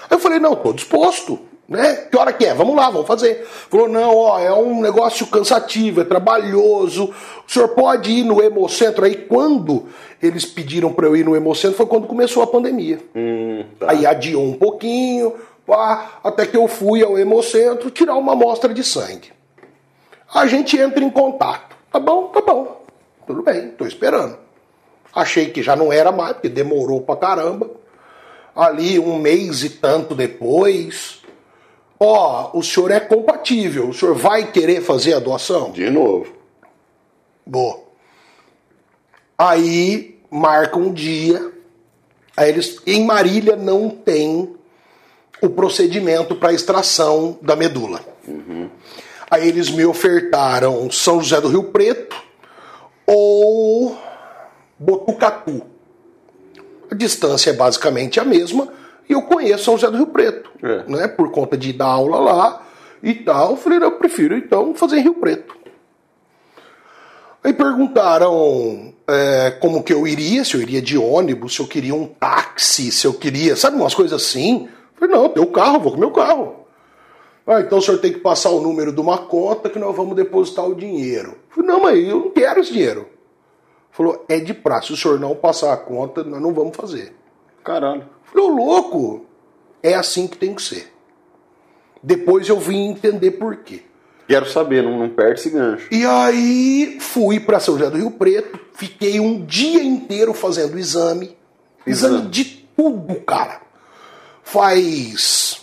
Aí 0.03 0.17
eu 0.17 0.19
falei, 0.19 0.39
não, 0.39 0.55
tô 0.55 0.73
disposto. 0.73 1.41
Né? 1.69 1.97
Que 1.97 2.17
hora 2.17 2.33
que 2.33 2.45
é? 2.45 2.55
Vamos 2.55 2.77
lá, 2.77 2.89
vamos 2.91 3.09
fazer. 3.09 3.45
Falou, 3.45 3.89
não, 3.89 4.15
ó, 4.17 4.39
é 4.39 4.53
um 4.53 4.81
negócio 4.81 5.27
cansativo, 5.27 6.01
é 6.01 6.05
trabalhoso. 6.05 7.13
O 7.47 7.51
senhor 7.51 7.69
pode 7.71 8.11
ir 8.11 8.25
no 8.25 8.41
Hemocentro. 8.41 9.05
Aí 9.05 9.17
quando 9.17 9.87
eles 10.23 10.45
pediram 10.45 10.93
para 10.93 11.07
eu 11.07 11.17
ir 11.17 11.25
no 11.25 11.35
Hemocentro 11.35 11.77
foi 11.77 11.87
quando 11.87 12.07
começou 12.07 12.43
a 12.43 12.47
pandemia. 12.47 13.01
Hum, 13.15 13.65
tá. 13.81 13.91
Aí 13.91 14.07
adiou 14.07 14.45
um 14.45 14.55
pouquinho, 14.55 15.35
pá, 15.67 16.21
até 16.23 16.47
que 16.47 16.57
eu 16.57 16.69
fui 16.69 17.03
ao 17.03 17.19
Hemocentro 17.19 17.91
tirar 17.91 18.15
uma 18.15 18.35
amostra 18.35 18.73
de 18.73 18.85
sangue. 18.85 19.33
A 20.33 20.47
gente 20.47 20.79
entra 20.79 21.03
em 21.03 21.11
contato. 21.11 21.77
Tá 21.91 21.99
bom, 21.99 22.29
tá 22.29 22.41
bom. 22.43 22.85
Tudo 23.27 23.43
bem, 23.43 23.71
tô 23.71 23.87
esperando. 23.87 24.46
Achei 25.17 25.49
que 25.49 25.63
já 25.63 25.75
não 25.75 25.91
era 25.91 26.13
mais, 26.13 26.35
porque 26.35 26.51
demorou 26.51 27.01
pra 27.01 27.17
caramba. 27.17 27.71
Ali, 28.55 28.99
um 28.99 29.19
mês 29.19 29.65
e 29.65 29.71
tanto 29.71 30.15
depois. 30.15 31.23
Ó, 31.99 32.51
o 32.53 32.63
senhor 32.63 32.91
é 32.91 33.01
compatível. 33.01 33.89
O 33.89 33.95
senhor 33.95 34.15
vai 34.15 34.53
querer 34.53 34.83
fazer 34.83 35.15
a 35.15 35.19
doação? 35.19 35.71
De 35.71 35.89
novo. 35.89 36.35
Boa. 37.47 37.81
Aí 39.39 40.21
marca 40.31 40.77
um 40.79 40.93
dia. 40.93 41.51
Aí 42.37 42.51
eles 42.51 42.79
em 42.87 43.07
Marília 43.07 43.57
não 43.57 43.89
tem 43.89 44.55
o 45.41 45.49
procedimento 45.49 46.37
para 46.37 46.53
extração 46.53 47.39
da 47.41 47.57
medula. 47.57 48.01
Aí 49.31 49.49
eles 49.49 49.71
me 49.71 49.87
ofertaram 49.87 50.91
São 50.91 51.23
José 51.23 51.41
do 51.41 51.49
Rio 51.49 51.65
Preto 51.65 52.27
ou 53.07 53.46
Botucatu. 54.79 55.63
A 56.91 56.95
distância 56.95 57.51
é 57.51 57.53
basicamente 57.53 58.21
a 58.21 58.25
mesma 58.25 58.69
e 59.09 59.13
eu 59.13 59.23
conheço 59.23 59.65
São 59.65 59.75
José 59.79 59.91
do 59.91 59.97
Rio 59.97 60.07
Preto, 60.09 60.51
É. 60.63 60.85
né? 60.91 61.09
Por 61.09 61.31
conta 61.31 61.57
de 61.57 61.73
dar 61.73 61.87
aula 61.87 62.19
lá 62.19 62.63
e 63.03 63.15
tal. 63.15 63.53
Eu 63.53 63.57
falei, 63.57 63.79
eu 63.79 63.93
prefiro 63.93 64.37
então 64.37 64.75
fazer 64.75 64.99
em 64.99 65.03
Rio 65.03 65.15
Preto. 65.15 65.57
Aí 67.43 67.53
perguntaram 67.53 68.93
é, 69.07 69.53
como 69.61 69.83
que 69.83 69.93
eu 69.93 70.05
iria, 70.07 70.45
se 70.45 70.55
eu 70.57 70.61
iria 70.63 70.83
de 70.83 70.99
ônibus, 70.99 71.55
se 71.55 71.61
eu 71.61 71.67
queria 71.69 71.95
um 71.95 72.07
táxi, 72.07 72.91
se 72.91 73.07
eu 73.07 73.15
queria, 73.15 73.55
sabe, 73.55 73.77
umas 73.77 73.95
coisas 73.95 74.21
assim. 74.21 74.65
Eu 74.65 74.99
falei, 74.99 75.15
não, 75.15 75.29
teu 75.29 75.47
carro, 75.47 75.79
vou 75.79 75.93
com 75.93 75.99
meu 75.99 76.11
carro. 76.11 76.67
Ah, 77.47 77.61
então 77.61 77.79
o 77.79 77.83
senhor 77.83 77.99
tem 77.99 78.13
que 78.13 78.19
passar 78.19 78.51
o 78.51 78.61
número 78.61 78.93
de 78.93 79.01
uma 79.01 79.19
conta 79.19 79.71
que 79.71 79.79
nós 79.79 79.95
vamos 79.95 80.17
depositar 80.17 80.67
o 80.67 80.75
dinheiro. 80.75 81.31
Eu 81.31 81.37
falei, 81.55 81.71
não, 81.71 81.81
mas 81.81 82.09
eu 82.09 82.19
não 82.19 82.31
quero 82.31 82.59
esse 82.59 82.73
dinheiro. 82.73 83.07
Falou, 83.97 84.27
é 84.29 84.39
de 84.39 84.53
praxe, 84.53 84.89
se 84.89 84.93
o 84.93 84.97
senhor 84.97 85.19
não 85.19 85.35
passar 85.35 85.73
a 85.73 85.77
conta, 85.77 86.23
nós 86.23 86.39
não 86.39 86.53
vamos 86.53 86.77
fazer. 86.77 87.15
Caralho. 87.65 88.07
Ô 88.35 88.47
louco, 88.47 89.25
é 89.83 89.95
assim 89.95 90.27
que 90.27 90.37
tem 90.37 90.55
que 90.55 90.61
ser. 90.61 90.93
Depois 92.03 92.47
eu 92.47 92.61
vim 92.61 92.91
entender 92.91 93.31
por 93.33 93.57
quê. 93.57 93.85
Quero 94.29 94.45
saber, 94.51 94.83
não, 94.83 94.99
não 94.99 95.09
perde 95.09 95.41
esse 95.41 95.49
gancho. 95.49 95.89
E 95.91 96.05
aí 96.05 96.99
fui 97.01 97.41
para 97.41 97.59
São 97.59 97.79
José 97.79 97.89
do 97.89 97.97
Rio 97.97 98.11
Preto, 98.11 98.61
fiquei 98.75 99.19
um 99.19 99.43
dia 99.47 99.83
inteiro 99.83 100.35
fazendo 100.35 100.79
exame. 100.79 101.35
Exame, 101.87 102.17
Exame. 102.17 102.29
de 102.29 102.45
tudo, 102.77 103.15
cara. 103.23 103.63
Faz 104.43 105.63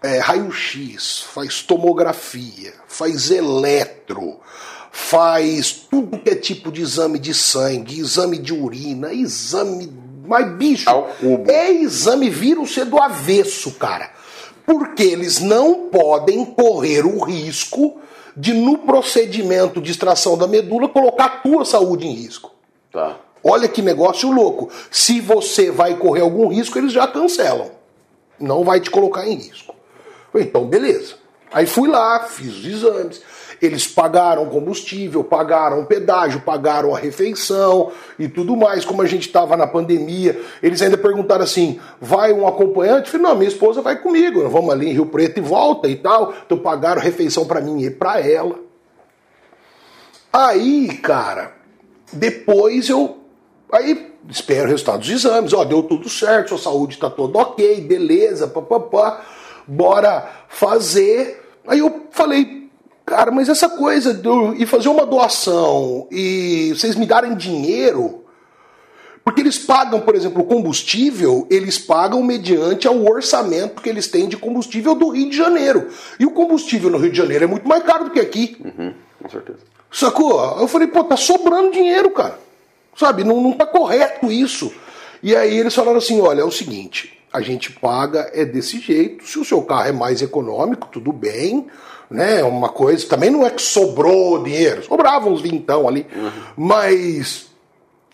é, 0.00 0.20
raio-x, 0.20 1.22
faz 1.22 1.60
tomografia, 1.62 2.72
faz 2.86 3.32
eletro, 3.32 4.38
faz 4.98 5.70
tudo 5.88 6.18
que 6.18 6.30
é 6.30 6.34
tipo 6.34 6.72
de 6.72 6.82
exame 6.82 7.20
de 7.20 7.32
sangue, 7.32 8.00
exame 8.00 8.36
de 8.36 8.52
urina, 8.52 9.14
exame. 9.14 9.90
Mas, 10.26 10.52
bicho, 10.56 10.90
é 11.46 11.70
exame 11.70 12.28
vírus 12.28 12.74
ser 12.74 12.84
do 12.84 12.98
avesso, 12.98 13.70
cara. 13.72 14.10
Porque 14.66 15.04
eles 15.04 15.38
não 15.38 15.88
podem 15.88 16.44
correr 16.44 17.06
o 17.06 17.22
risco 17.22 18.00
de, 18.36 18.52
no 18.52 18.78
procedimento 18.78 19.80
de 19.80 19.92
extração 19.92 20.36
da 20.36 20.48
medula, 20.48 20.88
colocar 20.88 21.24
a 21.24 21.36
tua 21.38 21.64
saúde 21.64 22.06
em 22.06 22.12
risco. 22.12 22.52
Tá. 22.92 23.16
Olha 23.42 23.68
que 23.68 23.80
negócio 23.80 24.30
louco. 24.30 24.68
Se 24.90 25.20
você 25.20 25.70
vai 25.70 25.96
correr 25.96 26.22
algum 26.22 26.48
risco, 26.48 26.76
eles 26.76 26.92
já 26.92 27.06
cancelam. 27.06 27.70
Não 28.38 28.64
vai 28.64 28.80
te 28.80 28.90
colocar 28.90 29.26
em 29.26 29.36
risco. 29.36 29.74
Então, 30.34 30.66
beleza. 30.66 31.14
Aí 31.50 31.64
fui 31.66 31.88
lá, 31.88 32.24
fiz 32.24 32.58
os 32.58 32.66
exames. 32.66 33.22
Eles 33.60 33.86
pagaram 33.86 34.46
combustível, 34.46 35.24
pagaram 35.24 35.84
pedágio, 35.84 36.40
pagaram 36.40 36.94
a 36.94 36.98
refeição 36.98 37.90
e 38.18 38.28
tudo 38.28 38.56
mais. 38.56 38.84
Como 38.84 39.02
a 39.02 39.06
gente 39.06 39.26
estava 39.26 39.56
na 39.56 39.66
pandemia, 39.66 40.40
eles 40.62 40.80
ainda 40.80 40.96
perguntaram 40.96 41.42
assim: 41.42 41.80
vai 42.00 42.32
um 42.32 42.46
acompanhante? 42.46 43.06
Eu 43.06 43.12
falei, 43.12 43.26
não, 43.26 43.36
minha 43.36 43.48
esposa 43.48 43.82
vai 43.82 43.96
comigo. 43.96 44.48
Vamos 44.48 44.70
ali 44.70 44.88
em 44.88 44.92
Rio 44.92 45.06
Preto 45.06 45.38
e 45.38 45.40
volta 45.40 45.88
e 45.88 45.96
tal. 45.96 46.32
Então 46.46 46.58
pagaram 46.58 47.02
refeição 47.02 47.46
para 47.46 47.60
mim 47.60 47.82
e 47.82 47.90
para 47.90 48.20
ela. 48.20 48.54
Aí, 50.32 50.96
cara, 50.98 51.52
depois 52.12 52.88
eu. 52.88 53.18
Aí 53.72 54.12
espero 54.28 54.66
o 54.66 54.70
resultado 54.70 55.00
dos 55.00 55.10
exames. 55.10 55.52
Ó, 55.52 55.64
deu 55.64 55.82
tudo 55.82 56.08
certo, 56.08 56.50
sua 56.50 56.58
saúde 56.58 56.98
tá 56.98 57.10
toda 57.10 57.38
ok, 57.38 57.80
beleza, 57.80 58.46
papapá. 58.46 59.24
Bora 59.66 60.30
fazer. 60.48 61.44
Aí 61.66 61.80
eu 61.80 62.06
falei, 62.10 62.57
cara, 63.08 63.30
mas 63.30 63.48
essa 63.48 63.68
coisa 63.68 64.12
de 64.12 64.26
eu 64.26 64.54
ir 64.54 64.66
fazer 64.66 64.88
uma 64.88 65.06
doação 65.06 66.06
e 66.10 66.72
vocês 66.74 66.94
me 66.94 67.06
darem 67.06 67.34
dinheiro. 67.34 68.24
Porque 69.24 69.42
eles 69.42 69.58
pagam, 69.58 70.00
por 70.00 70.14
exemplo, 70.14 70.42
o 70.42 70.46
combustível, 70.46 71.46
eles 71.50 71.76
pagam 71.76 72.22
mediante 72.22 72.88
ao 72.88 73.04
orçamento 73.04 73.82
que 73.82 73.88
eles 73.88 74.06
têm 74.06 74.26
de 74.26 74.38
combustível 74.38 74.94
do 74.94 75.10
Rio 75.10 75.28
de 75.28 75.36
Janeiro. 75.36 75.88
E 76.18 76.24
o 76.24 76.30
combustível 76.30 76.88
no 76.88 76.96
Rio 76.96 77.10
de 77.10 77.18
Janeiro 77.18 77.44
é 77.44 77.46
muito 77.46 77.68
mais 77.68 77.82
caro 77.82 78.04
do 78.04 78.10
que 78.10 78.20
aqui. 78.20 78.56
Uhum, 78.64 78.94
com 79.22 79.28
certeza. 79.28 79.58
Sacou? 79.90 80.40
Eu 80.58 80.66
falei, 80.66 80.88
pô, 80.88 81.04
tá 81.04 81.16
sobrando 81.16 81.72
dinheiro, 81.72 82.10
cara. 82.10 82.38
Sabe, 82.96 83.22
não, 83.22 83.40
não 83.40 83.52
tá 83.52 83.66
correto 83.66 84.32
isso. 84.32 84.72
E 85.22 85.34
aí 85.36 85.56
eles 85.56 85.74
falaram 85.74 85.98
assim: 85.98 86.20
olha, 86.20 86.40
é 86.40 86.44
o 86.44 86.50
seguinte, 86.50 87.18
a 87.32 87.40
gente 87.40 87.72
paga 87.72 88.30
é 88.32 88.44
desse 88.44 88.80
jeito. 88.80 89.26
Se 89.26 89.38
o 89.38 89.44
seu 89.44 89.62
carro 89.62 89.88
é 89.88 89.92
mais 89.92 90.22
econômico, 90.22 90.88
tudo 90.90 91.12
bem. 91.12 91.66
Né? 92.10 92.42
Uma 92.42 92.68
coisa. 92.68 93.06
Também 93.06 93.30
não 93.30 93.46
é 93.46 93.50
que 93.50 93.62
sobrou 93.62 94.42
dinheiro, 94.42 94.84
sobrava 94.84 95.28
uns 95.28 95.40
vintão 95.40 95.86
ali. 95.86 96.06
Mas 96.56 97.46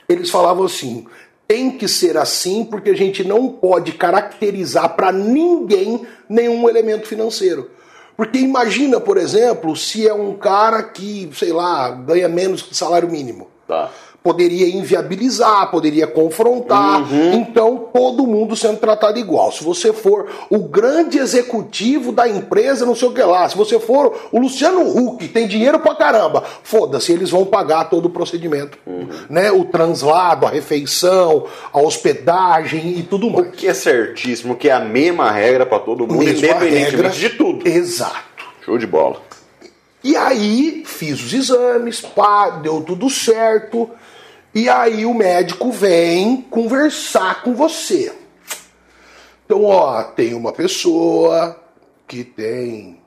eles 0.08 0.30
falavam 0.30 0.64
assim: 0.64 1.06
tem 1.46 1.70
que 1.70 1.86
ser 1.86 2.16
assim 2.16 2.64
porque 2.64 2.90
a 2.90 2.96
gente 2.96 3.22
não 3.22 3.48
pode 3.48 3.92
caracterizar 3.92 4.94
para 4.96 5.12
ninguém 5.12 6.06
nenhum 6.28 6.68
elemento 6.68 7.06
financeiro. 7.06 7.70
Porque 8.16 8.38
imagina, 8.38 9.00
por 9.00 9.16
exemplo, 9.16 9.74
se 9.76 10.06
é 10.06 10.14
um 10.14 10.34
cara 10.34 10.82
que, 10.84 11.28
sei 11.34 11.52
lá, 11.52 11.90
ganha 11.90 12.28
menos 12.28 12.62
que 12.62 12.74
salário 12.74 13.10
mínimo. 13.10 13.48
Tá. 13.66 13.90
Poderia 14.28 14.66
inviabilizar, 14.74 15.70
poderia 15.70 16.06
confrontar. 16.06 17.02
Uhum. 17.02 17.34
Então, 17.34 17.90
todo 17.92 18.26
mundo 18.26 18.56
sendo 18.56 18.78
tratado 18.78 19.18
igual. 19.18 19.52
Se 19.52 19.62
você 19.62 19.92
for 19.92 20.26
o 20.48 20.60
grande 20.60 21.18
executivo 21.18 22.10
da 22.10 22.26
empresa, 22.26 22.86
não 22.86 22.94
sei 22.94 23.08
o 23.08 23.12
que 23.12 23.20
lá. 23.20 23.46
Se 23.50 23.54
você 23.54 23.78
for 23.78 24.16
o 24.32 24.40
Luciano 24.40 24.80
Huck, 24.80 25.28
tem 25.28 25.46
dinheiro 25.46 25.78
pra 25.78 25.94
caramba. 25.94 26.42
Foda-se, 26.62 27.12
eles 27.12 27.28
vão 27.28 27.44
pagar 27.44 27.90
todo 27.90 28.06
o 28.06 28.10
procedimento. 28.10 28.78
Uhum. 28.86 29.06
Né? 29.28 29.52
O 29.52 29.66
translado, 29.66 30.46
a 30.46 30.48
refeição, 30.48 31.44
a 31.70 31.78
hospedagem 31.82 32.98
e 32.98 33.02
tudo 33.02 33.26
O 33.26 33.30
mais. 33.30 33.54
que 33.54 33.68
é 33.68 33.74
certíssimo, 33.74 34.56
que 34.56 34.70
é 34.70 34.72
a 34.72 34.80
mesma 34.80 35.30
regra 35.30 35.66
pra 35.66 35.78
todo 35.78 36.06
mundo, 36.06 36.24
Mesma 36.24 36.38
independentemente 36.38 36.90
regra. 36.96 37.10
de 37.10 37.28
tudo. 37.28 37.68
Exato. 37.68 38.24
Show 38.64 38.78
de 38.78 38.86
bola. 38.86 39.20
E 40.02 40.16
aí 40.16 40.82
fiz 40.86 41.22
os 41.22 41.32
exames, 41.34 42.00
pá, 42.00 42.48
deu 42.48 42.80
tudo 42.80 43.10
certo. 43.10 43.90
E 44.54 44.68
aí 44.68 45.04
o 45.04 45.12
médico 45.12 45.72
vem 45.72 46.42
conversar 46.42 47.42
com 47.42 47.54
você. 47.54 48.14
Então, 49.44 49.64
ó, 49.64 50.02
tem 50.02 50.32
uma 50.32 50.52
pessoa 50.52 51.60
que 52.06 52.22
tem 52.22 53.00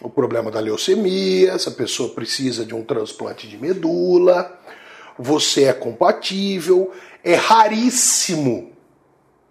o 0.00 0.08
problema 0.08 0.50
da 0.50 0.60
leucemia, 0.60 1.52
essa 1.52 1.70
pessoa 1.70 2.08
precisa 2.08 2.64
de 2.64 2.74
um 2.74 2.82
transplante 2.82 3.46
de 3.46 3.56
medula, 3.56 4.58
você 5.18 5.64
é 5.64 5.72
compatível, 5.72 6.90
é 7.22 7.34
raríssimo 7.34 8.72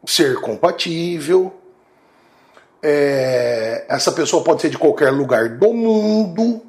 ser 0.06 0.42
compatível. 0.42 1.54
É, 2.82 3.86
essa 3.88 4.12
pessoa 4.12 4.44
pode 4.44 4.62
ser 4.62 4.70
de 4.70 4.78
qualquer 4.78 5.12
lugar 5.12 5.50
do 5.50 5.74
mundo. 5.74 6.62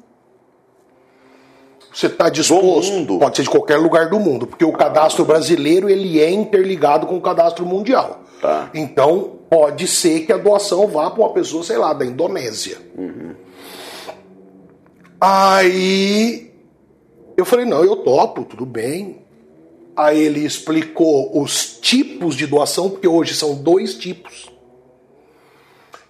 Você 1.95 2.07
está 2.07 2.27
disposto? 2.27 3.17
Pode 3.17 3.37
ser 3.37 3.43
de 3.43 3.49
qualquer 3.49 3.77
lugar 3.77 4.09
do 4.09 4.19
mundo, 4.19 4.45
porque 4.45 4.65
o 4.65 4.73
cadastro 4.73 5.23
brasileiro 5.23 5.89
ele 5.89 6.19
é 6.19 6.29
interligado 6.29 7.07
com 7.07 7.15
o 7.15 7.21
cadastro 7.21 7.65
mundial. 7.65 8.19
Tá. 8.41 8.69
Então 8.73 9.39
pode 9.49 9.87
ser 9.87 10.25
que 10.25 10.33
a 10.33 10.37
doação 10.37 10.87
vá 10.87 11.09
para 11.09 11.21
uma 11.23 11.31
pessoa, 11.31 11.63
sei 11.63 11.77
lá, 11.77 11.93
da 11.93 12.05
Indonésia. 12.05 12.79
Aí 15.21 16.51
eu 17.37 17.45
falei, 17.45 17.65
não, 17.65 17.81
eu 17.81 17.95
topo, 17.95 18.43
tudo 18.43 18.65
bem. 18.65 19.21
Aí 19.95 20.19
ele 20.21 20.41
explicou 20.41 21.41
os 21.41 21.79
tipos 21.79 22.35
de 22.35 22.45
doação, 22.45 22.89
porque 22.89 23.07
hoje 23.07 23.33
são 23.33 23.55
dois 23.55 23.95
tipos. 23.95 24.51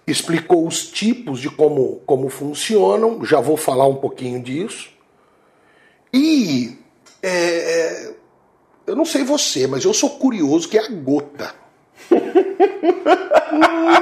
Explicou 0.04 0.66
os 0.66 0.88
tipos 0.88 1.38
de 1.38 1.48
como, 1.48 2.00
como 2.04 2.28
funcionam, 2.28 3.24
já 3.24 3.40
vou 3.40 3.56
falar 3.56 3.86
um 3.86 3.94
pouquinho 3.94 4.42
disso. 4.42 4.95
E 6.16 6.78
é, 7.22 8.10
eu 8.86 8.96
não 8.96 9.04
sei 9.04 9.22
você, 9.22 9.66
mas 9.66 9.84
eu 9.84 9.92
sou 9.92 10.10
curioso 10.10 10.68
que 10.68 10.78
é 10.78 10.84
a 10.86 10.88
gota. 10.88 11.52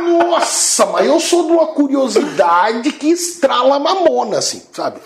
Nossa, 0.01 0.87
mas 0.87 1.07
eu 1.07 1.19
sou 1.19 1.47
de 1.47 1.53
uma 1.53 1.67
curiosidade 1.69 2.93
que 2.93 3.09
estrala 3.09 3.79
mamona, 3.81 4.39
assim, 4.39 4.63
sabe? 4.73 5.01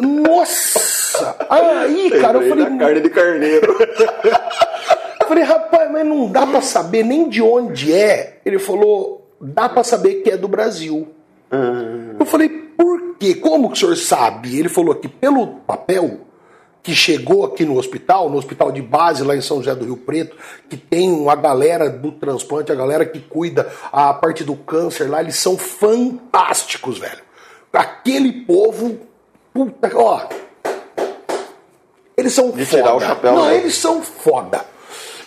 Nossa! 0.00 1.36
Aí, 1.50 2.10
cara, 2.20 2.38
eu 2.38 2.48
falei, 2.48 2.78
carne 2.78 3.00
de 3.00 3.10
carneiro. 3.10 3.76
eu 5.20 5.26
falei, 5.28 5.44
rapaz, 5.44 5.90
mas 5.90 6.06
não 6.06 6.30
dá 6.30 6.46
pra 6.46 6.62
saber 6.62 7.04
nem 7.04 7.28
de 7.28 7.42
onde 7.42 7.92
é. 7.92 8.40
Ele 8.46 8.58
falou, 8.58 9.28
dá 9.40 9.68
pra 9.68 9.84
saber 9.84 10.22
que 10.22 10.30
é 10.30 10.36
do 10.36 10.48
Brasil. 10.48 11.08
Eu 12.18 12.26
falei, 12.26 12.67
por 12.78 13.16
quê? 13.18 13.34
Como 13.34 13.68
que 13.68 13.74
o 13.74 13.76
senhor 13.76 13.96
sabe? 13.96 14.56
Ele 14.58 14.68
falou 14.68 14.94
que 14.94 15.08
pelo 15.08 15.46
papel 15.66 16.20
que 16.82 16.94
chegou 16.94 17.44
aqui 17.44 17.64
no 17.64 17.76
hospital, 17.76 18.30
no 18.30 18.38
hospital 18.38 18.70
de 18.72 18.80
base 18.80 19.22
lá 19.24 19.36
em 19.36 19.40
São 19.42 19.58
José 19.58 19.74
do 19.74 19.84
Rio 19.84 19.96
Preto, 19.96 20.36
que 20.70 20.76
tem 20.76 21.10
uma 21.12 21.34
galera 21.34 21.90
do 21.90 22.12
transplante, 22.12 22.70
a 22.72 22.74
galera 22.74 23.04
que 23.04 23.18
cuida 23.20 23.70
a 23.92 24.14
parte 24.14 24.44
do 24.44 24.54
câncer 24.56 25.10
lá, 25.10 25.20
eles 25.20 25.36
são 25.36 25.58
fantásticos, 25.58 26.96
velho. 26.98 27.18
Aquele 27.72 28.32
povo, 28.44 28.98
puta, 29.52 29.90
ó, 29.94 30.22
eles 32.16 32.32
são 32.32 32.50
De 32.50 32.64
foda. 32.64 32.82
tirar 32.82 32.94
o 32.96 33.00
chapéu, 33.00 33.34
Não, 33.34 33.46
né? 33.46 33.56
eles 33.56 33.74
são 33.76 34.00
foda. 34.02 34.64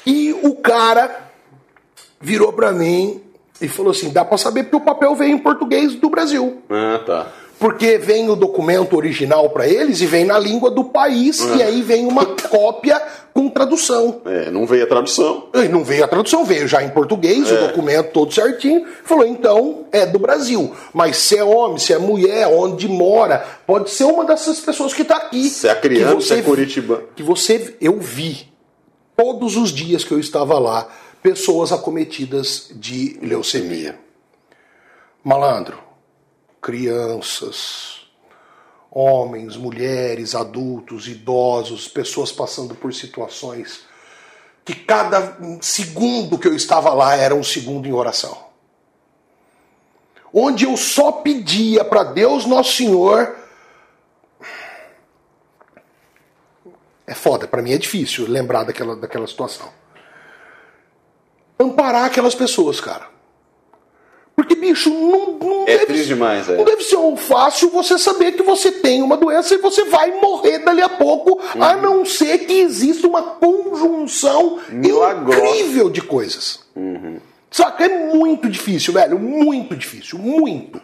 E 0.05 0.33
o 0.43 0.55
cara 0.55 1.29
virou 2.19 2.51
pra 2.51 2.71
mim 2.71 3.21
e 3.61 3.67
falou 3.67 3.91
assim: 3.91 4.09
dá 4.09 4.25
pra 4.25 4.37
saber 4.37 4.63
porque 4.63 4.77
o 4.77 4.81
papel 4.81 5.13
veio 5.15 5.33
em 5.35 5.37
português 5.37 5.93
do 5.95 6.09
Brasil. 6.09 6.61
ah, 6.69 6.99
tá. 7.05 7.27
Porque 7.61 7.99
vem 7.99 8.27
o 8.27 8.35
documento 8.35 8.95
original 8.97 9.47
pra 9.51 9.67
eles 9.67 10.01
e 10.01 10.07
vem 10.07 10.25
na 10.25 10.39
língua 10.39 10.71
do 10.71 10.83
país, 10.83 11.39
e 11.55 11.61
aí 11.61 11.83
vem 11.83 12.07
uma 12.07 12.25
cópia 12.49 12.99
com 13.35 13.47
tradução. 13.47 14.19
É, 14.25 14.49
não 14.49 14.65
veio 14.65 14.83
a 14.83 14.87
tradução. 14.87 15.47
Não 15.69 15.83
veio 15.83 16.03
a 16.03 16.07
tradução, 16.07 16.43
veio 16.43 16.67
já 16.67 16.81
em 16.81 16.89
português, 16.89 17.51
o 17.51 17.53
É. 17.53 17.67
documento 17.67 18.11
todo 18.13 18.33
certinho. 18.33 18.83
Falou, 19.03 19.27
então 19.27 19.85
é 19.91 20.07
do 20.07 20.17
Brasil. 20.17 20.75
Mas 20.91 21.17
se 21.17 21.37
é 21.37 21.43
homem, 21.43 21.77
se 21.77 21.93
é 21.93 21.99
mulher, 21.99 22.47
onde 22.47 22.87
mora, 22.87 23.45
pode 23.67 23.91
ser 23.91 24.05
uma 24.05 24.25
dessas 24.25 24.59
pessoas 24.59 24.91
que 24.91 25.03
está 25.03 25.17
aqui. 25.17 25.47
Se 25.47 25.67
é 25.67 25.75
criança, 25.75 26.15
que 26.15 26.23
se 26.23 26.33
é 26.33 26.41
Curitiba. 26.41 27.03
Que 27.15 27.21
você, 27.21 27.75
eu 27.79 27.99
vi, 27.99 28.51
todos 29.15 29.55
os 29.55 29.69
dias 29.69 30.03
que 30.03 30.11
eu 30.11 30.19
estava 30.19 30.57
lá, 30.57 30.87
pessoas 31.21 31.71
acometidas 31.71 32.71
de 32.73 33.19
leucemia. 33.21 33.99
Malandro, 35.23 35.77
crianças, 36.61 38.01
homens, 38.89 39.57
mulheres, 39.57 40.35
adultos, 40.35 41.07
idosos, 41.07 41.87
pessoas 41.87 42.31
passando 42.31 42.75
por 42.75 42.93
situações 42.93 43.89
que 44.63 44.75
cada 44.75 45.37
segundo 45.61 46.37
que 46.37 46.47
eu 46.47 46.55
estava 46.55 46.93
lá 46.93 47.15
era 47.15 47.33
um 47.33 47.43
segundo 47.43 47.87
em 47.87 47.93
oração. 47.93 48.51
Onde 50.33 50.65
eu 50.65 50.77
só 50.77 51.11
pedia 51.11 51.83
para 51.83 52.03
Deus 52.03 52.45
Nosso 52.45 52.73
Senhor. 52.73 53.35
É 57.05 57.13
foda, 57.13 57.47
para 57.47 57.61
mim 57.61 57.73
é 57.73 57.77
difícil 57.77 58.27
lembrar 58.27 58.63
daquela, 58.63 58.95
daquela 58.95 59.27
situação. 59.27 59.67
Amparar 61.59 62.05
aquelas 62.05 62.33
pessoas, 62.33 62.79
cara. 62.79 63.10
Porque, 64.41 64.55
bicho, 64.55 64.89
não, 64.89 65.33
não 65.37 65.63
É 65.67 65.85
deve 65.85 66.03
demais, 66.03 66.49
é. 66.49 66.57
não 66.57 66.63
deve 66.63 66.83
ser 66.83 66.95
um 66.97 67.15
fácil 67.15 67.69
você 67.69 67.99
saber 67.99 68.31
que 68.31 68.41
você 68.41 68.71
tem 68.71 69.03
uma 69.03 69.15
doença 69.15 69.53
e 69.53 69.59
você 69.59 69.85
vai 69.85 70.19
morrer 70.19 70.57
dali 70.59 70.81
a 70.81 70.89
pouco, 70.89 71.39
a 71.59 71.75
Uhum. 71.75 71.81
não 71.81 72.05
ser 72.05 72.39
que 72.39 72.53
exista 72.53 73.05
uma 73.07 73.21
conjunção 73.21 74.57
Milagrosa. 74.69 75.37
incrível 75.45 75.91
de 75.91 76.01
coisas. 76.01 76.61
Uhum. 76.75 77.19
Saca? 77.51 77.85
É 77.85 78.13
muito 78.15 78.49
difícil, 78.49 78.93
velho. 78.93 79.19
Muito 79.19 79.75
difícil. 79.75 80.17
Muito. 80.17 80.81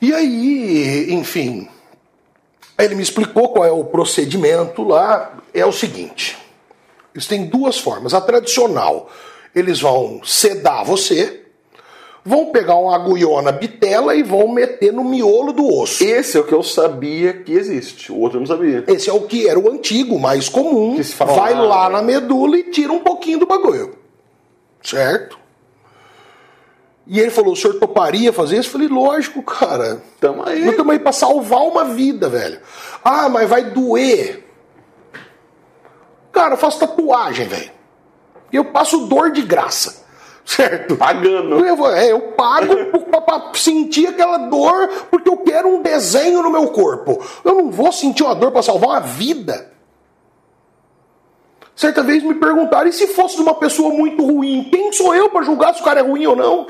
E 0.00 0.12
aí, 0.12 1.12
enfim. 1.12 1.68
Ele 2.76 2.96
me 2.96 3.04
explicou 3.04 3.50
qual 3.50 3.64
é 3.64 3.70
o 3.70 3.84
procedimento 3.84 4.82
lá. 4.82 5.38
É 5.54 5.64
o 5.64 5.70
seguinte: 5.72 6.36
eles 7.14 7.28
têm 7.28 7.46
duas 7.46 7.78
formas. 7.78 8.14
A 8.14 8.20
tradicional, 8.20 9.08
eles 9.54 9.80
vão 9.80 10.20
sedar 10.24 10.84
você, 10.84 11.43
vão 12.24 12.46
pegar 12.46 12.76
uma 12.76 12.94
agulhona 12.94 13.52
bitela 13.52 14.14
e 14.14 14.22
vão 14.22 14.48
meter 14.48 14.92
no 14.92 15.04
miolo 15.04 15.52
do 15.52 15.66
osso. 15.68 16.02
Esse 16.02 16.38
é 16.38 16.40
o 16.40 16.44
que 16.44 16.54
eu 16.54 16.62
sabia 16.62 17.34
que 17.34 17.52
existe. 17.52 18.10
O 18.10 18.18
outro 18.18 18.38
eu 18.38 18.40
não 18.40 18.46
sabia. 18.46 18.82
Esse 18.88 19.10
é 19.10 19.12
o 19.12 19.22
que 19.22 19.46
era 19.46 19.58
o 19.58 19.70
antigo, 19.70 20.18
mais 20.18 20.48
comum. 20.48 20.96
Que 20.96 21.04
se 21.04 21.14
fala 21.14 21.34
Vai 21.34 21.54
lá, 21.54 21.88
né? 21.88 21.96
na 21.96 22.02
medula 22.02 22.56
e 22.56 22.64
tira 22.64 22.92
um 22.92 23.00
pouquinho 23.00 23.40
do 23.40 23.46
bagulho. 23.46 23.98
Certo? 24.82 25.38
E 27.06 27.20
ele 27.20 27.30
falou: 27.30 27.52
o 27.52 27.56
senhor 27.56 27.74
toparia 27.74 28.32
fazer 28.32 28.58
isso? 28.58 28.68
Eu 28.68 28.72
falei: 28.72 28.88
lógico, 28.88 29.42
cara. 29.42 30.02
Tamo 30.18 30.42
aí. 30.46 30.60
Nós 30.60 30.70
estamos 30.70 30.92
aí 30.92 30.98
pra 30.98 31.12
salvar 31.12 31.62
uma 31.62 31.84
vida, 31.84 32.28
velho. 32.30 32.58
Ah, 33.04 33.28
mas 33.28 33.48
vai 33.48 33.64
doer. 33.64 34.42
Cara, 36.32 36.54
eu 36.54 36.58
faço 36.58 36.80
tatuagem, 36.80 37.46
velho. 37.46 37.70
E 38.50 38.56
eu 38.56 38.64
passo 38.64 39.06
dor 39.06 39.30
de 39.30 39.42
graça. 39.42 40.03
Certo? 40.44 40.96
Pagando. 40.96 41.64
Eu, 41.64 41.86
é, 41.88 42.12
eu 42.12 42.20
pago 42.32 42.74
pra 43.22 43.50
sentir 43.54 44.08
aquela 44.08 44.36
dor 44.36 44.88
porque 45.10 45.28
eu 45.28 45.38
quero 45.38 45.68
um 45.68 45.82
desenho 45.82 46.42
no 46.42 46.50
meu 46.50 46.68
corpo. 46.68 47.24
Eu 47.42 47.54
não 47.54 47.70
vou 47.70 47.90
sentir 47.90 48.22
uma 48.22 48.34
dor 48.34 48.52
pra 48.52 48.62
salvar 48.62 48.90
uma 48.90 49.00
vida. 49.00 49.72
Certa 51.74 52.02
vez 52.02 52.22
me 52.22 52.34
perguntaram, 52.34 52.88
e 52.88 52.92
se 52.92 53.08
fosse 53.08 53.34
de 53.34 53.42
uma 53.42 53.54
pessoa 53.54 53.92
muito 53.92 54.24
ruim, 54.24 54.68
quem 54.70 54.92
sou 54.92 55.12
eu 55.14 55.28
pra 55.28 55.42
julgar 55.42 55.74
se 55.74 55.80
o 55.80 55.84
cara 55.84 56.00
é 56.00 56.04
ruim 56.04 56.24
ou 56.24 56.36
não? 56.36 56.68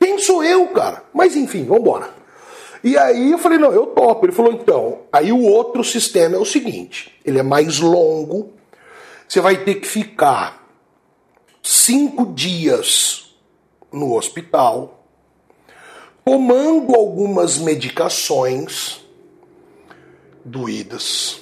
Quem 0.00 0.18
sou 0.18 0.42
eu, 0.42 0.66
cara? 0.68 1.04
Mas 1.12 1.36
enfim, 1.36 1.64
vambora. 1.64 2.08
E 2.82 2.96
aí 2.96 3.30
eu 3.30 3.38
falei, 3.38 3.58
não, 3.58 3.70
eu 3.70 3.86
topo. 3.88 4.24
Ele 4.24 4.32
falou, 4.32 4.52
então, 4.52 5.00
aí 5.12 5.30
o 5.30 5.42
outro 5.42 5.84
sistema 5.84 6.36
é 6.36 6.38
o 6.38 6.44
seguinte: 6.44 7.14
ele 7.24 7.38
é 7.38 7.42
mais 7.42 7.78
longo, 7.78 8.50
você 9.28 9.40
vai 9.40 9.58
ter 9.58 9.74
que 9.76 9.86
ficar 9.86 10.59
cinco 11.62 12.26
dias 12.26 13.34
no 13.92 14.16
hospital, 14.16 15.04
tomando 16.24 16.94
algumas 16.94 17.58
medicações 17.58 19.00
doídas, 20.44 21.40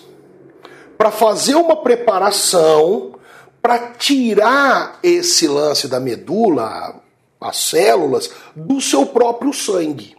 para 0.97 1.11
fazer 1.11 1.55
uma 1.55 1.77
preparação 1.77 3.15
para 3.63 3.91
tirar 3.93 4.99
esse 5.03 5.47
lance 5.47 5.89
da 5.89 6.01
medula, 6.01 7.03
as 7.41 7.57
células, 7.59 8.31
do 8.55 8.81
seu 8.81 9.07
próprio 9.07 9.53
sangue. 9.53 10.17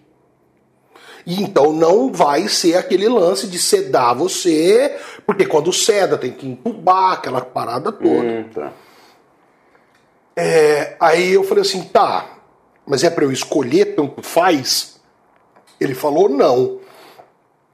E 1.25 1.41
então 1.41 1.71
não 1.73 2.11
vai 2.11 2.47
ser 2.47 2.75
aquele 2.75 3.07
lance 3.07 3.47
de 3.47 3.59
sedar 3.59 4.15
você, 4.15 4.97
porque 5.25 5.45
quando 5.45 5.71
ceda 5.73 6.17
tem 6.17 6.31
que 6.31 6.47
entubar 6.47 7.13
aquela 7.13 7.41
parada 7.41 7.91
toda. 7.91 8.09
Hum, 8.09 8.45
tá. 8.53 8.73
É, 10.41 10.95
aí 11.01 11.33
eu 11.33 11.43
falei 11.43 11.63
assim, 11.63 11.83
tá, 11.83 12.37
mas 12.87 13.03
é 13.03 13.09
para 13.09 13.25
eu 13.25 13.31
escolher 13.31 13.93
tanto 13.93 14.23
faz? 14.23 15.01
Ele 15.81 15.93
falou 15.93 16.29
não. 16.29 16.79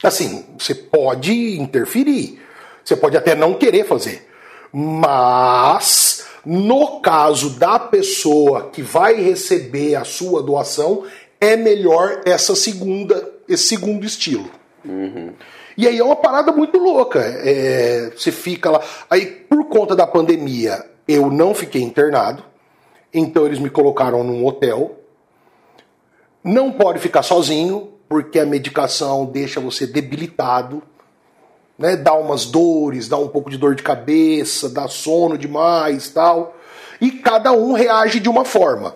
Assim, 0.02 0.44
você 0.58 0.74
pode 0.74 1.60
interferir, 1.60 2.42
você 2.84 2.96
pode 2.96 3.16
até 3.16 3.36
não 3.36 3.54
querer 3.54 3.86
fazer, 3.86 4.28
mas 4.74 6.26
no 6.44 7.02
caso 7.02 7.52
da 7.52 7.78
pessoa 7.78 8.72
que 8.72 8.82
vai 8.82 9.14
receber 9.22 9.96
a 9.96 10.04
sua 10.04 10.42
doação, 10.42 11.04
é 11.40 11.56
melhor 11.56 12.22
essa 12.26 12.56
segunda, 12.56 13.32
esse 13.48 13.68
segundo 13.68 14.08
estilo. 14.08 14.50
E 15.78 15.88
aí 15.88 16.00
é 16.00 16.04
uma 16.04 16.16
parada 16.16 16.52
muito 16.52 16.80
louca. 16.80 17.20
É, 17.20 18.10
você 18.10 18.32
fica 18.32 18.72
lá. 18.72 18.82
Aí, 19.08 19.28
por 19.28 19.66
conta 19.66 19.96
da 19.96 20.08
pandemia, 20.08 20.84
eu 21.08 21.30
não 21.30 21.54
fiquei 21.54 21.84
internado. 21.84 22.55
Então 23.18 23.46
eles 23.46 23.60
me 23.60 23.70
colocaram 23.70 24.26
num 24.26 24.46
hotel. 24.46 25.00
Não 26.44 26.70
pode 26.70 27.00
ficar 27.00 27.24
sozinho, 27.24 27.94
porque 28.10 28.38
a 28.38 28.46
medicação 28.46 29.26
deixa 29.26 29.62
você 29.62 29.88
debilitado. 29.88 30.84
Né? 31.80 31.96
Dá 31.96 32.14
umas 32.14 32.46
dores, 32.46 33.08
dá 33.08 33.18
um 33.18 33.30
pouco 33.30 33.50
de 33.50 33.58
dor 33.58 33.74
de 33.74 33.84
cabeça, 33.84 34.70
dá 34.70 34.90
sono 34.90 35.38
demais 35.38 36.10
tal. 36.10 36.58
E 37.00 37.10
cada 37.10 37.54
um 37.54 37.72
reage 37.72 38.20
de 38.20 38.28
uma 38.28 38.44
forma. 38.44 38.96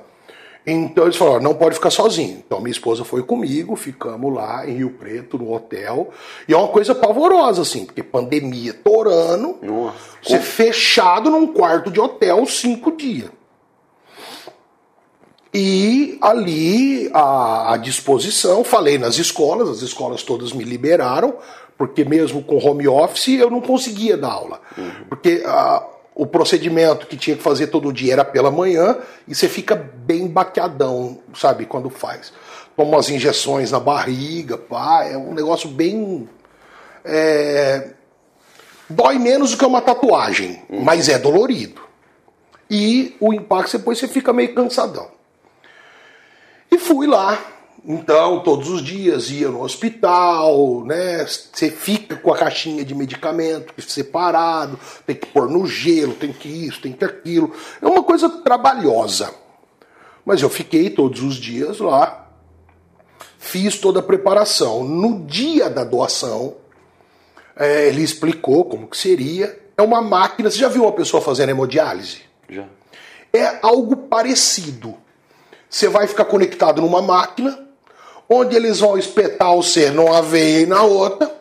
Então 0.68 1.06
eles 1.06 1.16
falaram, 1.16 1.40
não 1.40 1.56
pode 1.56 1.76
ficar 1.76 1.90
sozinho. 1.90 2.44
Então 2.46 2.60
minha 2.60 2.72
esposa 2.72 3.06
foi 3.06 3.24
comigo, 3.24 3.78
ficamos 3.78 4.34
lá 4.34 4.68
em 4.68 4.74
Rio 4.74 4.92
Preto, 4.92 5.38
no 5.38 5.54
hotel. 5.54 6.10
E 6.46 6.54
é 6.54 6.58
uma 6.58 6.68
coisa 6.68 6.94
pavorosa, 6.94 7.62
assim, 7.62 7.86
porque 7.86 8.04
pandemia 8.04 8.74
torando, 8.74 9.58
Nossa. 9.62 9.98
você 10.22 10.40
fechado 10.40 11.32
num 11.32 11.48
quarto 11.48 11.90
de 11.90 12.02
hotel 12.02 12.46
cinco 12.46 12.92
dias. 12.92 13.39
E 15.54 16.18
ali 16.22 17.10
à, 17.14 17.76
disposição, 17.82 18.64
falei 18.64 18.98
nas 18.98 19.18
escolas, 19.18 19.70
as 19.70 19.82
escolas 19.82 20.22
todas 20.22 20.54
me 20.54 20.64
liberaram, 20.64 21.38
porque 21.78 22.06
mesmo 22.06 22.44
com 22.44 22.58
home 22.58 22.88
office 22.88 23.40
eu 23.40 23.50
não 23.50 23.60
conseguia 23.60 24.16
dar 24.16 24.32
aula. 24.32 24.62
Porque 25.08 25.44
ah, 25.46 25.84
o 26.14 26.28
procedimento 26.28 27.08
que 27.08 27.18
tinha 27.18 27.36
que 27.36 27.42
fazer 27.42 27.68
todo 27.68 27.92
dia 27.92 28.14
era 28.14 28.26
pela 28.26 28.52
manhã 28.52 28.98
e 29.28 29.34
você 29.34 29.50
fica 29.50 29.76
bem 29.76 30.28
baqueadão, 30.28 31.20
sabe, 31.34 31.66
quando 31.66 31.90
faz. 31.90 32.32
Toma 32.76 32.92
umas 32.92 33.10
injeções 33.10 33.72
na 33.72 33.80
barriga, 33.80 34.58
pá, 34.58 35.06
é 35.06 35.18
um 35.18 35.34
negócio 35.34 35.68
bem. 35.68 36.30
é, 37.04 37.92
dói 38.88 39.18
menos 39.18 39.52
do 39.52 39.58
que 39.58 39.66
uma 39.66 39.82
tatuagem, 39.82 40.62
mas 40.70 41.10
é 41.10 41.18
dolorido. 41.18 41.82
E 42.70 43.16
o 43.20 43.34
impacto 43.34 43.78
depois 43.78 43.98
você 43.98 44.08
fica 44.08 44.32
meio 44.32 44.54
cansadão. 44.54 45.19
Fui 46.80 47.08
lá. 47.08 47.38
Então, 47.86 48.42
todos 48.42 48.70
os 48.70 48.84
dias 48.84 49.30
ia 49.30 49.50
no 49.50 49.64
hospital, 49.64 50.84
né? 50.86 51.26
Você 51.26 51.70
fica 51.72 52.16
com 52.16 52.34
a 52.34 52.38
caixinha 52.38 52.84
de 52.84 52.94
medicamento 52.94 53.74
separado, 53.82 54.78
tem 55.06 55.16
que 55.16 55.28
pôr 55.28 55.50
no 55.50 55.66
gelo, 55.66 56.14
tem 56.14 56.32
que 56.34 56.48
isso, 56.50 56.82
tem 56.82 56.92
que 56.92 57.06
aquilo. 57.06 57.54
É 57.82 57.88
uma 57.88 58.04
coisa 58.04 58.30
trabalhosa. 58.30 59.34
Mas 60.26 60.42
eu 60.42 60.50
fiquei 60.50 60.90
todos 60.90 61.24
os 61.24 61.36
dias 61.36 61.80
lá, 61.80 62.28
fiz 63.38 63.78
toda 63.80 64.02
a 64.02 64.04
preparação. 64.04 64.84
No 64.84 65.26
dia 65.26 65.70
da 65.70 65.84
doação, 65.84 66.56
é, 67.56 67.88
ele 67.88 68.04
explicou 68.04 68.66
como 68.66 68.88
que 68.88 68.98
seria. 68.98 69.58
É 69.78 69.82
uma 69.82 70.02
máquina. 70.02 70.52
Você 70.52 70.58
já 70.60 70.68
viu 70.68 70.84
uma 70.84 70.92
pessoa 70.92 71.22
fazendo 71.22 71.50
hemodiálise? 71.50 72.22
Já. 72.50 72.66
é 73.32 73.60
algo 73.62 73.96
parecido. 73.96 74.98
Você 75.70 75.88
vai 75.88 76.08
ficar 76.08 76.26
conectado 76.26 76.82
numa 76.82 77.02
máquina, 77.02 77.68
onde 78.28 78.56
eles 78.56 78.80
vão 78.80 78.98
espetar 78.98 79.54
o 79.56 79.62
ser 79.62 79.92
numa 79.92 80.22
veia 80.22 80.62
e 80.62 80.66
na 80.66 80.84
outra, 80.84 81.34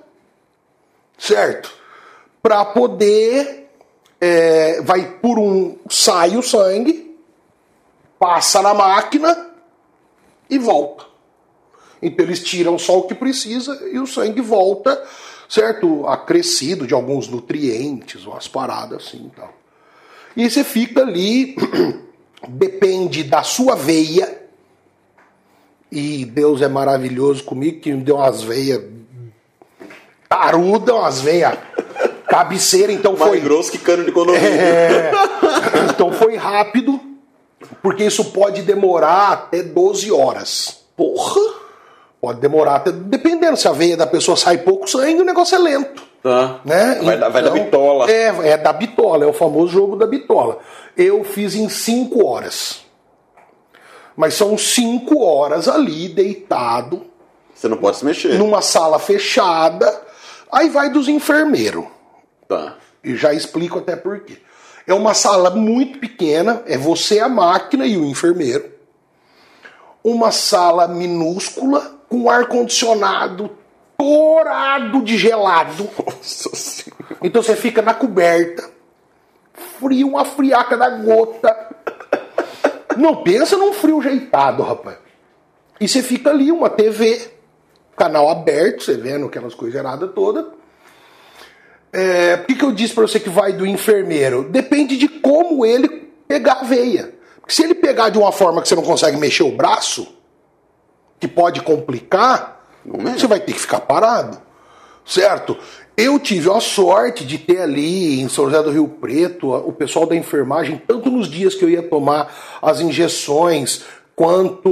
certo? 1.17 1.73
Para 2.43 2.65
poder. 2.65 3.69
é, 4.21 4.81
vai 4.83 5.19
por 5.21 5.39
um. 5.39 5.77
sai 5.89 6.37
o 6.37 6.43
sangue, 6.43 7.17
passa 8.19 8.61
na 8.61 8.75
máquina 8.75 9.51
e 10.51 10.59
volta. 10.59 11.07
Então 12.01 12.25
eles 12.25 12.43
tiram 12.43 12.79
só 12.79 12.99
o 12.99 13.07
que 13.07 13.15
precisa 13.15 13.89
e 13.91 13.99
o 13.99 14.07
sangue 14.07 14.41
volta, 14.41 15.03
certo? 15.49 16.07
Acrescido 16.07 16.87
de 16.87 16.95
alguns 16.95 17.29
nutrientes, 17.29 18.25
umas 18.25 18.47
paradas 18.47 19.07
assim 19.07 19.27
e 19.27 19.37
tal. 19.37 19.53
E 20.37 20.49
você 20.49 20.63
fica 20.63 21.03
ali, 21.03 21.57
depende 22.47 23.25
da 23.25 23.43
sua 23.43 23.75
veia. 23.75 24.47
E 25.91 26.27
Deus 26.27 26.61
é 26.61 26.69
maravilhoso 26.69 27.45
comigo, 27.45 27.81
que 27.81 27.93
me 27.93 28.03
deu 28.03 28.17
umas 28.17 28.43
veias 28.43 28.83
tarudas, 30.29 30.95
umas 30.95 31.21
veias 31.21 31.57
cabeceira, 32.29 32.93
então 32.93 33.17
Mais 33.17 33.31
foi. 33.31 33.41
grosso 33.41 33.73
que 33.73 33.79
cano 33.79 34.05
de 34.05 34.13
condomínio. 34.13 34.47
É, 34.47 35.11
então 35.91 36.13
foi 36.13 36.37
rápido, 36.37 37.01
porque 37.83 38.05
isso 38.05 38.27
pode 38.27 38.63
demorar 38.63 39.33
até 39.33 39.63
12 39.63 40.13
horas. 40.13 40.85
Porra! 40.95 41.41
Pode 42.21 42.41
demorar 42.41 42.77
até. 42.77 42.93
Dependendo, 42.93 43.57
se 43.57 43.67
a 43.69 43.73
veia 43.73 43.97
da 43.97 44.07
pessoa 44.07 44.37
sai 44.37 44.59
pouco 44.59 44.89
sangue, 44.91 45.23
o 45.23 45.25
negócio 45.25 45.55
é 45.55 45.59
lento. 45.59 46.03
Tá. 46.23 46.61
Né? 46.65 47.01
Vai, 47.03 47.19
da- 47.19 47.29
vai 47.29 47.43
da 47.43 47.49
Então, 47.51 47.65
bitola. 47.65 48.11
É, 48.11 48.51
é 48.51 48.57
da 48.57 48.73
bitola, 48.73 49.25
é 49.25 49.27
o 49.29 49.33
famoso 49.33 49.69
jogo 49.73 49.97
da 49.97 50.07
bitola. 50.07 50.59
Eu 50.97 51.23
fiz 51.25 51.55
em 51.55 51.69
5 51.69 52.25
horas. 52.27 52.85
Mas 54.17 54.35
são 54.35 54.59
5 54.59 55.23
horas 55.23 55.69
ali, 55.69 56.09
deitado, 56.09 57.07
Você 57.55 57.69
não 57.69 57.77
pode 57.77 57.99
se 57.99 58.05
mexer. 58.05 58.37
numa 58.39 58.61
sala 58.61 58.99
fechada. 58.99 60.03
Aí 60.51 60.69
vai 60.69 60.91
dos 60.91 61.09
enfermeiros. 61.09 61.85
Tá. 62.49 62.75
E 63.05 63.15
já 63.15 63.33
explico 63.33 63.79
até 63.79 63.95
por 63.95 64.21
quê. 64.21 64.39
É 64.87 64.95
uma 64.95 65.15
sala 65.15 65.51
muito 65.51 65.99
pequena, 66.01 66.63
é 66.67 66.77
você, 66.77 67.21
a 67.21 67.29
máquina 67.29 67.87
e 67.87 67.97
o 67.97 68.05
enfermeiro. 68.07 68.73
Uma 70.03 70.33
sala 70.33 70.89
minúscula, 70.89 71.99
com 72.09 72.29
ar-condicionado 72.31 73.51
torado 73.99 75.03
de 75.03 75.19
gelado. 75.19 75.91
Nossa 75.99 76.55
senhora. 76.55 77.17
Então 77.23 77.43
você 77.43 77.57
fica 77.57 77.83
na 77.83 77.93
coberta, 77.93 78.71
frio, 79.81 80.09
uma 80.09 80.25
friaca 80.25 80.77
da 80.77 80.89
gota. 80.89 81.55
Não 82.97 83.23
pensa 83.23 83.57
num 83.57 83.73
frio 83.73 84.01
jeitado, 84.01 84.63
rapaz. 84.63 84.99
E 85.81 85.87
você 85.89 86.03
fica 86.03 86.31
ali, 86.31 86.51
uma 86.51 86.71
TV, 86.71 87.31
canal 87.97 88.29
aberto, 88.29 88.83
você 88.83 88.97
vendo 88.97 89.27
aquelas 89.27 89.55
coisas 89.55 89.79
erradas 89.79 90.11
todas. 90.15 90.47
É, 91.93 92.37
por 92.37 92.47
que, 92.47 92.55
que 92.55 92.65
eu 92.65 92.73
disse 92.73 92.95
pra 92.95 93.07
você 93.07 93.19
que 93.19 93.31
vai 93.31 93.53
do 93.53 93.67
enfermeiro? 93.67 94.49
Depende 94.49 94.97
de 94.97 95.09
como 95.09 95.65
ele 95.65 95.89
pegar 96.27 96.61
a 96.61 96.65
veia. 96.65 97.15
Porque 97.41 97.55
se 97.55 97.63
ele 97.63 97.75
pegar 97.75 98.11
de 98.11 98.19
uma 98.19 98.31
forma 98.31 98.61
que 98.61 98.69
você 98.69 98.75
não 98.75 98.83
consegue 98.83 99.17
mexer 99.17 99.43
o 99.43 99.53
braço, 99.53 100.07
que 101.19 101.27
pode 101.27 101.63
complicar. 101.63 102.58
Você 102.91 103.27
vai 103.27 103.41
ter 103.41 103.53
que 103.53 103.61
ficar 103.61 103.81
parado. 103.81 104.39
Certo? 105.05 105.57
Eu 105.97 106.19
tive 106.19 106.51
a 106.51 106.61
sorte 106.61 107.25
de 107.25 107.39
ter 107.39 107.61
ali 107.61 108.21
em 108.21 108.29
São 108.29 108.45
José 108.45 108.63
do 108.63 108.71
Rio 108.71 108.87
Preto 108.87 109.53
o 109.53 109.73
pessoal 109.73 110.07
da 110.07 110.15
enfermagem, 110.15 110.81
tanto 110.87 111.11
nos 111.11 111.29
dias 111.29 111.55
que 111.55 111.65
eu 111.65 111.71
ia 111.71 111.83
tomar 111.83 112.33
as 112.63 112.81
injeções, 112.81 113.85
quanto 114.15 114.69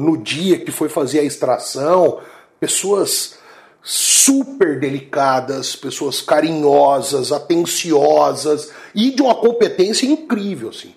no 0.00 0.16
dia 0.18 0.58
que 0.58 0.70
foi 0.70 0.88
fazer 0.88 1.20
a 1.20 1.24
extração, 1.24 2.18
pessoas 2.58 3.36
super 3.82 4.80
delicadas, 4.80 5.76
pessoas 5.76 6.20
carinhosas, 6.20 7.30
atenciosas 7.30 8.70
e 8.94 9.10
de 9.10 9.22
uma 9.22 9.34
competência 9.34 10.06
incrível, 10.06 10.70
assim. 10.70 10.94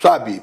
Sabe? 0.00 0.42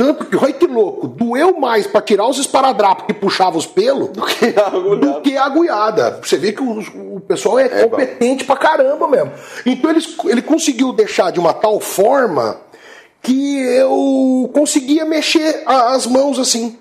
Tanto 0.00 0.24
que, 0.24 0.34
olha 0.34 0.52
que 0.54 0.66
louco, 0.66 1.06
doeu 1.06 1.60
mais 1.60 1.86
pra 1.86 2.00
tirar 2.00 2.26
os 2.26 2.38
esparadrapos 2.38 3.04
que 3.04 3.12
puxava 3.12 3.58
os 3.58 3.66
pelos 3.66 4.08
Do 4.08 4.22
que 4.24 4.58
a 4.58 4.66
agulhada. 4.66 4.96
do 4.96 5.20
que 5.20 5.36
a 5.36 5.44
agulhada. 5.44 6.20
Você 6.24 6.38
vê 6.38 6.52
que 6.52 6.62
o, 6.62 7.16
o 7.16 7.20
pessoal 7.20 7.58
é, 7.58 7.66
É, 7.66 7.86
competente 7.86 8.44
pra 8.44 8.56
caramba 8.56 9.06
mesmo. 9.06 9.30
Então 9.66 9.90
ele, 9.90 10.00
ele 10.24 10.40
conseguiu 10.40 10.90
deixar 10.94 11.30
de 11.30 11.38
uma 11.38 11.52
tal 11.52 11.78
forma 11.80 12.58
que 13.20 13.60
eu 13.60 14.50
conseguia 14.54 15.04
mexer 15.04 15.64
as 15.66 16.06
mãos 16.06 16.38
assim. 16.38 16.78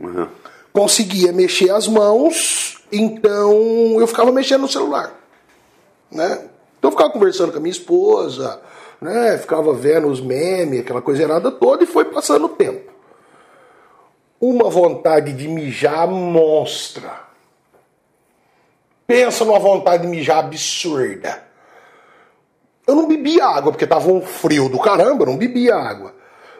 Uhum. 0.00 0.26
Conseguia 0.72 1.32
mexer 1.32 1.68
as 1.70 1.86
mãos, 1.86 2.78
então 2.90 4.00
eu 4.00 4.06
ficava 4.06 4.32
mexendo 4.32 4.62
no 4.62 4.68
celular. 4.68 5.12
Né? 6.10 6.48
Então 6.78 6.88
eu 6.88 6.92
ficava 6.92 7.10
conversando 7.10 7.52
com 7.52 7.58
a 7.58 7.60
minha 7.60 7.72
esposa, 7.72 8.58
né? 9.00 9.38
ficava 9.38 9.72
vendo 9.72 10.08
os 10.08 10.20
memes, 10.20 10.80
aquela 10.80 11.02
coisa 11.02 11.22
errada 11.22 11.50
toda, 11.50 11.84
e 11.84 11.86
foi 11.86 12.04
passando 12.06 12.46
o 12.46 12.50
tempo. 12.50 12.92
Uma 14.40 14.68
vontade 14.68 15.32
de 15.32 15.48
mijar 15.48 16.06
monstra. 16.06 17.24
Pensa 19.06 19.44
numa 19.44 19.58
vontade 19.58 20.02
de 20.02 20.08
mijar 20.08 20.38
absurda. 20.38 21.42
Eu 22.86 22.94
não 22.94 23.08
bebia 23.08 23.46
água, 23.46 23.72
porque 23.72 23.86
tava 23.86 24.10
um 24.10 24.20
frio 24.20 24.68
do 24.68 24.78
caramba, 24.78 25.22
eu 25.22 25.30
não 25.30 25.36
bebia 25.36 25.74
água. 25.74 26.14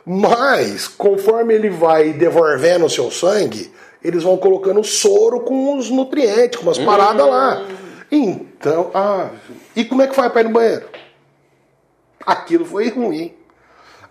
Mas, 0.07 0.87
conforme 0.87 1.55
ele 1.55 1.71
vai 1.71 2.13
devolvendo 2.13 2.85
o 2.85 2.91
seu 2.91 3.11
sangue, 3.11 3.73
eles 4.03 4.23
vão 4.23 4.37
colocando 4.37 4.85
soro 4.85 5.41
com 5.41 5.77
os 5.77 5.91
nutrientes, 5.91 6.59
com 6.59 6.67
umas 6.67 6.79
paradas 6.79 7.27
lá. 7.27 7.65
Então, 8.11 8.91
ah, 8.95 9.31
e 9.75 9.85
como 9.85 10.03
é 10.03 10.07
que 10.07 10.15
faz 10.15 10.31
pra 10.31 10.43
ir 10.43 10.45
no 10.45 10.51
banheiro? 10.51 10.87
Aquilo 12.27 12.65
foi 12.65 12.91
ruim. 12.91 13.35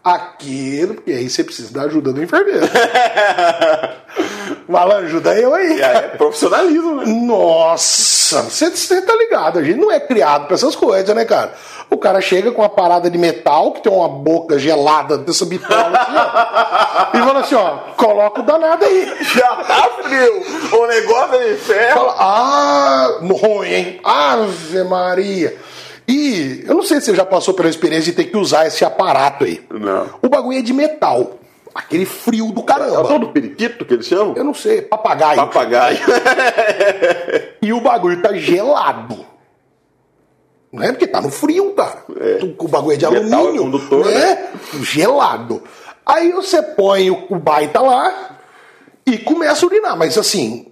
Aquilo, 0.04 0.96
porque 0.96 1.12
aí 1.12 1.30
você 1.30 1.46
precisa 1.46 1.74
da 1.74 1.84
ajuda 1.84 2.12
do 2.12 2.22
enfermeiro. 2.22 2.68
Malandro, 4.68 5.06
ajuda 5.06 5.40
eu 5.40 5.54
aí. 5.54 5.82
É, 5.82 5.86
é 5.86 6.02
profissionalismo, 6.18 6.96
né? 6.96 7.06
Nossa, 7.06 8.42
você, 8.44 8.70
você 8.70 9.02
tá 9.02 9.16
ligado, 9.16 9.60
a 9.60 9.64
gente 9.64 9.80
não 9.80 9.90
é 9.90 10.00
criado 10.00 10.48
pra 10.48 10.56
essas 10.56 10.76
coisas, 10.76 11.16
né, 11.16 11.24
cara? 11.24 11.54
O 11.90 11.98
cara 11.98 12.20
chega 12.20 12.52
com 12.52 12.62
uma 12.62 12.70
parada 12.70 13.10
de 13.10 13.18
metal, 13.18 13.72
que 13.72 13.82
tem 13.82 13.92
uma 13.92 14.10
boca 14.10 14.60
gelada 14.60 15.18
dessa 15.18 15.46
bitola 15.46 15.98
assim, 15.98 16.18
ó, 16.18 17.08
e 17.14 17.18
fala 17.20 17.40
assim, 17.40 17.56
ó, 17.56 17.70
coloca 17.96 18.42
o 18.42 18.44
danado 18.44 18.84
aí. 18.84 19.14
Já 19.36 19.56
tá 19.56 19.90
frio. 20.02 20.44
O 20.80 20.88
negócio 20.88 21.36
é 21.36 21.54
de 21.54 21.60
ferro. 21.60 22.00
Fala, 22.00 22.16
ah, 22.20 23.20
ruim, 23.22 23.68
hein? 23.68 24.02
Ave 24.04 24.84
Maria. 24.84 25.56
E 26.08 26.64
eu 26.68 26.76
não 26.76 26.84
sei 26.84 27.00
se 27.00 27.08
você 27.08 27.16
já 27.16 27.26
passou 27.26 27.54
pela 27.54 27.70
experiência 27.70 28.12
de 28.12 28.18
ter 28.18 28.26
que 28.26 28.38
usar 28.38 28.68
esse 28.68 28.84
aparato 28.84 29.46
aí. 29.46 29.64
Não. 29.72 30.10
O 30.22 30.30
bagulho 30.30 30.58
é 30.60 30.62
de 30.62 30.74
metal. 30.74 31.40
Aquele 31.74 32.06
frio 32.06 32.52
do 32.52 32.60
É 32.60 32.64
o 32.64 32.66
caramba. 32.66 33.08
tal 33.08 33.20
do 33.20 33.30
periquito 33.30 33.84
que 33.86 33.94
eles 33.96 34.06
chamam? 34.06 34.36
Eu 34.36 34.44
não 34.44 34.54
sei, 34.54 34.82
papagaio. 34.82 35.38
Papagaio. 35.38 35.98
E 37.62 37.72
o 37.72 37.80
bagulho 37.80 38.22
tá 38.22 38.34
gelado. 38.34 39.26
Não 40.72 40.84
é 40.84 40.92
porque 40.92 41.08
tá 41.08 41.22
no 41.22 41.30
frio, 41.30 41.72
cara. 41.72 42.04
É. 42.20 42.40
O 42.58 42.68
bagulho 42.68 42.94
é 42.96 42.98
de 42.98 43.08
Metal 43.10 43.24
é 43.24 43.34
alumínio. 43.36 43.62
condutor, 43.64 44.06
né? 44.06 44.50
Gelado. 44.82 45.64
Aí 46.06 46.32
você 46.34 46.62
põe 46.62 47.10
o 47.10 47.36
baita 47.40 47.80
lá 47.80 48.38
e 49.06 49.18
começa 49.18 49.66
a 49.66 49.68
urinar. 49.70 49.98
Mas 49.98 50.18
assim, 50.18 50.68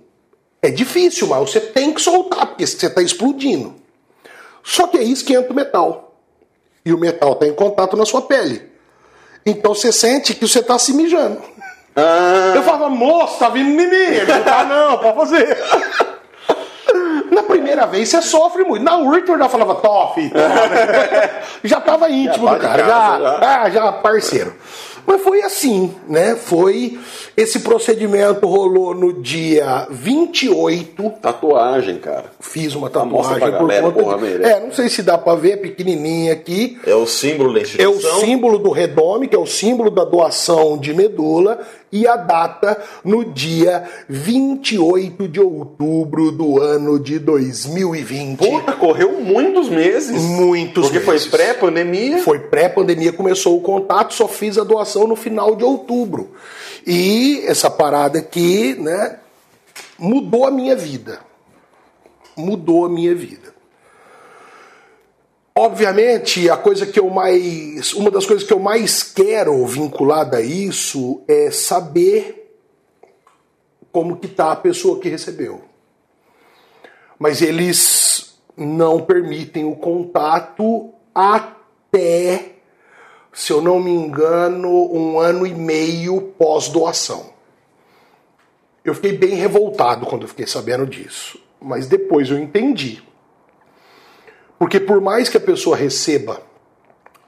é 0.61 0.69
difícil, 0.69 1.27
mas 1.27 1.49
você 1.49 1.61
tem 1.61 1.93
que 1.93 2.01
soltar, 2.01 2.47
porque 2.47 2.67
você 2.67 2.89
tá 2.89 3.01
explodindo. 3.01 3.75
Só 4.63 4.87
que 4.87 4.97
aí 4.97 5.11
esquenta 5.11 5.51
o 5.51 5.55
metal. 5.55 6.15
E 6.85 6.93
o 6.93 6.97
metal 6.97 7.35
tá 7.35 7.45
em 7.47 7.53
contato 7.53 7.95
na 7.95 8.05
sua 8.05 8.21
pele. 8.23 8.69
Então 9.45 9.73
você 9.73 9.91
sente 9.91 10.33
que 10.35 10.47
você 10.47 10.61
tá 10.61 10.77
se 10.79 10.93
mijando. 10.93 11.41
Ah, 11.95 12.53
Eu 12.55 12.63
falava, 12.63 12.89
moço, 12.89 13.37
tá 13.39 13.49
vindo 13.49 13.69
em 13.81 13.87
mim. 13.89 13.95
Ele 13.95 14.25
falou, 14.25 14.43
tá 14.43 14.63
não, 14.63 14.97
pode 14.97 15.15
fazer. 15.17 15.57
Na 17.31 17.43
primeira 17.43 17.85
vez 17.85 18.09
você 18.09 18.21
sofre 18.21 18.63
muito. 18.63 18.83
Na 18.83 18.97
última 18.97 19.35
eu 19.35 19.39
já 19.39 19.49
falava, 19.49 19.75
tofe. 19.75 20.31
já 21.63 21.79
tava 21.79 22.09
íntimo 22.09 22.45
Já 22.45 22.51
tá 22.51 22.57
do 22.57 22.61
cara, 22.61 22.83
casa, 22.83 23.23
já, 23.23 23.39
já. 23.39 23.61
ah, 23.61 23.69
já 23.69 23.91
parceiro. 23.93 24.53
Mas 25.05 25.21
foi 25.21 25.41
assim, 25.41 25.93
né? 26.07 26.35
Foi. 26.35 26.99
Esse 27.35 27.59
procedimento 27.59 28.45
rolou 28.47 28.93
no 28.93 29.13
dia 29.21 29.87
28. 29.89 31.09
tatuagem, 31.21 31.97
cara. 31.97 32.25
Fiz 32.39 32.75
uma 32.75 32.89
tatuagem 32.89 33.39
pra 33.39 33.51
por 33.51 33.67
galera, 33.67 33.91
conta 33.91 34.03
porra, 34.03 34.17
de... 34.17 34.43
É, 34.43 34.59
não 34.59 34.71
sei 34.71 34.89
se 34.89 35.01
dá 35.03 35.17
pra 35.17 35.35
ver, 35.35 35.57
pequenininha 35.57 36.33
aqui. 36.33 36.77
É 36.85 36.95
o 36.95 37.05
símbolo 37.05 37.53
da 37.53 37.59
É 37.59 37.61
o 37.61 37.65
instituição. 37.65 38.19
símbolo 38.19 38.57
do 38.57 38.71
Redome, 38.71 39.27
que 39.27 39.35
é 39.35 39.39
o 39.39 39.45
símbolo 39.45 39.89
da 39.89 40.03
doação 40.03 40.77
de 40.77 40.93
medula, 40.93 41.59
e 41.91 42.07
a 42.07 42.15
data 42.15 42.81
no 43.03 43.25
dia 43.25 43.87
28 44.07 45.27
de 45.27 45.39
outubro 45.39 46.31
do 46.31 46.59
ano 46.61 46.99
de 46.99 47.19
2020. 47.19 48.37
Puta, 48.37 48.71
correu 48.73 49.19
muitos 49.19 49.67
meses. 49.69 50.21
Muitos 50.21 50.89
Porque 50.89 50.99
meses. 50.99 51.25
foi 51.25 51.37
pré-pandemia. 51.37 52.19
Foi 52.19 52.39
pré-pandemia, 52.39 53.11
começou 53.11 53.57
o 53.57 53.61
contato, 53.61 54.13
só 54.13 54.27
fiz 54.27 54.57
a 54.57 54.63
doação 54.63 55.05
no 55.05 55.15
final 55.15 55.55
de 55.55 55.63
outubro. 55.63 56.31
E 56.85 57.43
essa 57.45 57.69
parada 57.69 58.19
aqui, 58.19 58.75
né, 58.75 59.17
mudou 59.99 60.45
a 60.45 60.51
minha 60.51 60.75
vida. 60.75 61.19
Mudou 62.35 62.85
a 62.85 62.89
minha 62.89 63.13
vida. 63.13 63.50
Obviamente, 65.63 66.49
a 66.49 66.57
coisa 66.57 66.87
que 66.87 66.99
eu 66.99 67.07
mais. 67.11 67.93
Uma 67.93 68.09
das 68.09 68.25
coisas 68.25 68.43
que 68.43 68.51
eu 68.51 68.59
mais 68.59 69.03
quero 69.03 69.63
vinculada 69.67 70.37
a 70.37 70.41
isso 70.41 71.21
é 71.27 71.51
saber 71.51 72.57
como 73.91 74.17
que 74.17 74.27
tá 74.27 74.53
a 74.53 74.55
pessoa 74.55 74.99
que 74.99 75.07
recebeu. 75.07 75.61
Mas 77.19 77.43
eles 77.43 78.39
não 78.57 79.01
permitem 79.01 79.63
o 79.63 79.75
contato 79.75 80.91
até, 81.13 82.53
se 83.31 83.53
eu 83.53 83.61
não 83.61 83.79
me 83.79 83.91
engano, 83.91 84.91
um 84.91 85.19
ano 85.19 85.45
e 85.45 85.53
meio 85.53 86.33
pós-doação. 86.39 87.33
Eu 88.83 88.95
fiquei 88.95 89.15
bem 89.15 89.35
revoltado 89.35 90.07
quando 90.07 90.23
eu 90.23 90.27
fiquei 90.27 90.47
sabendo 90.47 90.87
disso. 90.87 91.39
Mas 91.61 91.85
depois 91.85 92.31
eu 92.31 92.39
entendi. 92.39 93.10
Porque 94.61 94.79
por 94.79 95.01
mais 95.01 95.27
que 95.27 95.37
a 95.37 95.39
pessoa 95.39 95.75
receba 95.75 96.39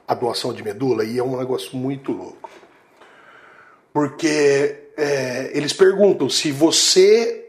a 0.06 0.14
doação 0.14 0.52
de 0.52 0.62
medula, 0.62 1.04
e 1.04 1.18
é 1.18 1.24
um 1.24 1.36
negócio 1.36 1.76
muito 1.76 2.12
louco. 2.12 2.48
Porque 3.92 4.90
é, 4.96 5.50
eles 5.52 5.72
perguntam 5.72 6.30
se 6.30 6.52
você. 6.52 7.48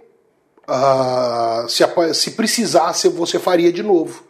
ah, 0.68 1.68
se, 1.70 1.84
se 2.16 2.32
precisasse, 2.32 3.08
você 3.10 3.38
faria 3.38 3.72
de 3.72 3.84
novo. 3.84 4.24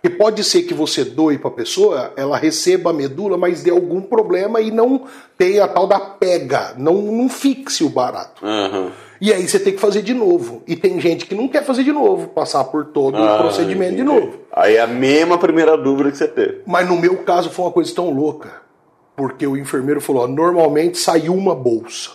Porque 0.00 0.16
pode 0.16 0.42
ser 0.42 0.62
que 0.62 0.72
você 0.72 1.04
doe 1.04 1.36
para 1.36 1.50
a 1.50 1.54
pessoa, 1.54 2.14
ela 2.16 2.38
receba 2.38 2.88
a 2.88 2.94
medula, 2.94 3.36
mas 3.36 3.62
dê 3.62 3.70
algum 3.70 4.00
problema 4.00 4.62
e 4.62 4.70
não 4.70 5.06
tenha 5.36 5.64
a 5.64 5.68
tal 5.68 5.86
da 5.86 6.00
pega, 6.00 6.72
não, 6.78 6.94
não 6.94 7.28
fixe 7.28 7.84
o 7.84 7.90
barato. 7.90 8.42
Aham. 8.42 8.90
E 9.24 9.32
aí 9.32 9.46
você 9.48 9.60
tem 9.60 9.72
que 9.72 9.78
fazer 9.80 10.02
de 10.02 10.12
novo. 10.12 10.64
E 10.66 10.74
tem 10.74 11.00
gente 11.00 11.26
que 11.26 11.34
não 11.36 11.46
quer 11.46 11.64
fazer 11.64 11.84
de 11.84 11.92
novo, 11.92 12.26
passar 12.30 12.64
por 12.64 12.86
todo 12.86 13.16
o 13.16 13.22
Ah, 13.22 13.38
procedimento 13.38 13.94
de 13.94 14.00
entendi. 14.02 14.20
novo. 14.20 14.38
Aí 14.52 14.74
é 14.74 14.80
a 14.80 14.86
mesma 14.88 15.38
primeira 15.38 15.76
dúvida 15.78 16.10
que 16.10 16.16
você 16.16 16.26
teve. 16.26 16.62
Mas 16.66 16.88
no 16.88 16.96
meu 16.96 17.18
caso 17.22 17.48
foi 17.48 17.64
uma 17.66 17.70
coisa 17.70 17.94
tão 17.94 18.10
louca. 18.10 18.60
Porque 19.14 19.46
o 19.46 19.56
enfermeiro 19.56 20.00
falou: 20.00 20.24
ó, 20.24 20.26
normalmente 20.26 20.98
sai 20.98 21.28
uma 21.28 21.54
bolsa. 21.54 22.10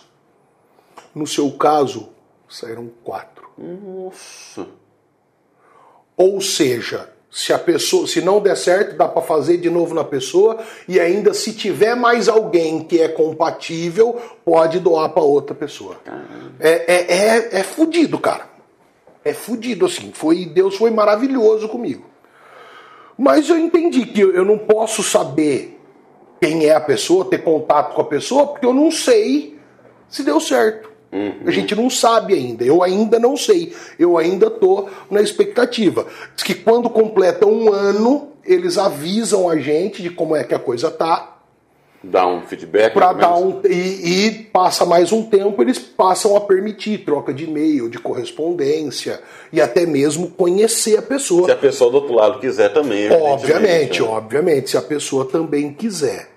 No 1.15 1.25
seu 1.25 1.49
caso, 1.51 2.09
saíram 2.49 2.89
quatro. 3.05 3.47
Nossa. 3.57 4.67
Ou 6.17 6.41
seja, 6.41 7.09
se 7.29 7.51
a 7.51 7.59
pessoa, 7.59 8.07
se 8.07 8.21
não 8.21 8.39
der 8.39 8.55
certo, 8.55 8.95
dá 8.95 9.07
para 9.07 9.21
fazer 9.21 9.57
de 9.57 9.69
novo 9.69 9.93
na 9.93 10.03
pessoa 10.03 10.57
e 10.87 10.99
ainda 10.99 11.33
se 11.33 11.53
tiver 11.53 11.95
mais 11.95 12.27
alguém 12.29 12.83
que 12.83 13.01
é 13.01 13.07
compatível, 13.07 14.19
pode 14.45 14.79
doar 14.79 15.09
para 15.09 15.21
outra 15.21 15.53
pessoa. 15.53 15.97
É, 16.59 16.71
é, 16.87 17.15
é, 17.15 17.59
é 17.59 17.63
fudido, 17.63 18.17
cara. 18.17 18.47
É 19.23 19.33
fudido 19.33 19.85
assim. 19.85 20.11
Foi 20.13 20.45
Deus 20.45 20.75
foi 20.77 20.89
maravilhoso 20.89 21.67
comigo. 21.67 22.05
Mas 23.17 23.49
eu 23.49 23.57
entendi 23.57 24.05
que 24.05 24.21
eu 24.21 24.33
eu 24.33 24.45
não 24.45 24.57
posso 24.57 25.03
saber 25.03 25.77
quem 26.39 26.65
é 26.65 26.73
a 26.73 26.81
pessoa, 26.81 27.25
ter 27.25 27.39
contato 27.39 27.93
com 27.93 28.01
a 28.01 28.05
pessoa, 28.05 28.47
porque 28.47 28.65
eu 28.65 28.73
não 28.73 28.89
sei 28.91 29.59
se 30.07 30.23
deu 30.23 30.39
certo. 30.39 30.96
A 31.45 31.51
gente 31.51 31.73
não 31.73 31.89
sabe 31.89 32.33
ainda. 32.33 32.63
Eu 32.63 32.83
ainda 32.83 33.17
não 33.17 33.37
sei. 33.37 33.73
Eu 33.97 34.17
ainda 34.17 34.49
tô 34.49 34.87
na 35.09 35.21
expectativa. 35.21 36.05
Diz 36.35 36.43
que 36.43 36.53
quando 36.53 36.89
completa 36.89 37.45
um 37.45 37.71
ano, 37.71 38.29
eles 38.45 38.77
avisam 38.77 39.49
a 39.49 39.57
gente 39.57 40.01
de 40.01 40.09
como 40.09 40.35
é 40.35 40.43
que 40.43 40.53
a 40.53 40.59
coisa 40.59 40.91
tá. 40.91 41.35
Dá 42.03 42.27
um 42.27 42.41
feedback. 42.41 42.93
Pra 42.93 43.11
dar 43.11 43.35
um, 43.35 43.61
e, 43.65 44.27
e 44.27 44.31
passa 44.53 44.85
mais 44.85 45.11
um 45.11 45.23
tempo, 45.23 45.61
eles 45.61 45.79
passam 45.79 46.35
a 46.35 46.41
permitir 46.41 46.99
troca 46.99 47.33
de 47.33 47.45
e-mail, 47.45 47.89
de 47.89 47.97
correspondência 47.97 49.19
e 49.51 49.59
até 49.59 49.85
mesmo 49.85 50.29
conhecer 50.29 50.97
a 50.97 51.01
pessoa. 51.01 51.45
Se 51.45 51.51
a 51.51 51.57
pessoa 51.57 51.89
do 51.89 51.97
outro 51.97 52.13
lado 52.13 52.39
quiser 52.39 52.71
também. 52.71 53.11
Obviamente, 53.11 53.43
evidentemente, 53.43 54.01
né? 54.01 54.07
obviamente, 54.07 54.69
se 54.69 54.77
a 54.77 54.81
pessoa 54.81 55.25
também 55.25 55.73
quiser. 55.73 56.29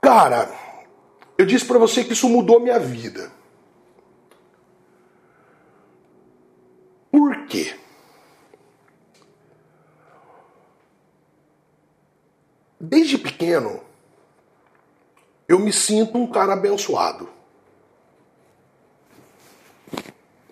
Cara, 0.00 0.48
Eu 1.40 1.46
disse 1.46 1.64
para 1.64 1.78
você 1.78 2.04
que 2.04 2.12
isso 2.12 2.28
mudou 2.28 2.60
minha 2.60 2.78
vida. 2.78 3.32
Por 7.10 7.46
quê? 7.46 7.74
Desde 12.78 13.16
pequeno, 13.16 13.80
eu 15.48 15.58
me 15.58 15.72
sinto 15.72 16.18
um 16.18 16.26
cara 16.26 16.52
abençoado. 16.52 17.26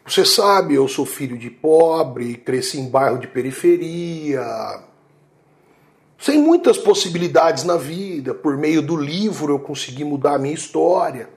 Você 0.07 0.25
sabe, 0.25 0.75
eu 0.75 0.89
sou 0.89 1.05
filho 1.05 1.37
de 1.37 1.51
pobre, 1.51 2.39
cresci 2.39 2.81
em 2.81 2.89
bairro 2.89 3.19
de 3.19 3.29
periferia, 3.29 4.43
sem 6.19 6.43
muitas 6.43 6.77
possibilidades 6.77 7.63
na 7.63 7.77
vida. 7.77 8.35
Por 8.35 8.59
meio 8.59 8.83
do 8.83 8.97
livro 8.97 9.55
eu 9.55 9.59
consegui 9.61 10.05
mudar 10.05 10.35
a 10.35 10.39
minha 10.39 10.55
história. 10.55 11.31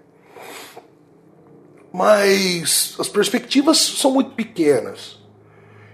Mas 1.93 2.95
as 2.99 3.07
perspectivas 3.07 3.77
são 3.77 4.11
muito 4.11 4.31
pequenas. 4.31 5.19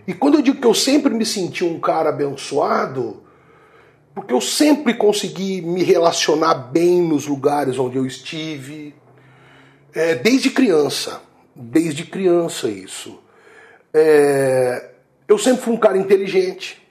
E 0.08 0.14
quando 0.14 0.36
eu 0.36 0.42
digo 0.42 0.62
que 0.62 0.68
eu 0.68 0.74
sempre 0.74 1.14
me 1.14 1.26
senti 1.26 1.66
um 1.66 1.80
cara 1.80 2.10
abençoado, 2.10 3.24
porque 4.16 4.34
eu 4.34 4.40
sempre 4.40 4.94
consegui 4.94 5.62
me 5.62 5.84
relacionar 5.84 6.54
bem 6.56 7.02
nos 7.02 7.28
lugares 7.28 7.78
onde 7.78 7.98
eu 7.98 8.06
estive, 8.06 8.96
é, 9.94 10.16
desde 10.16 10.50
criança, 10.50 11.22
desde 11.54 12.06
criança 12.06 12.70
isso. 12.70 13.20
É, 13.94 14.92
eu 15.28 15.38
sempre 15.38 15.62
fui 15.64 15.74
um 15.74 15.78
cara 15.78 15.98
inteligente. 15.98 16.87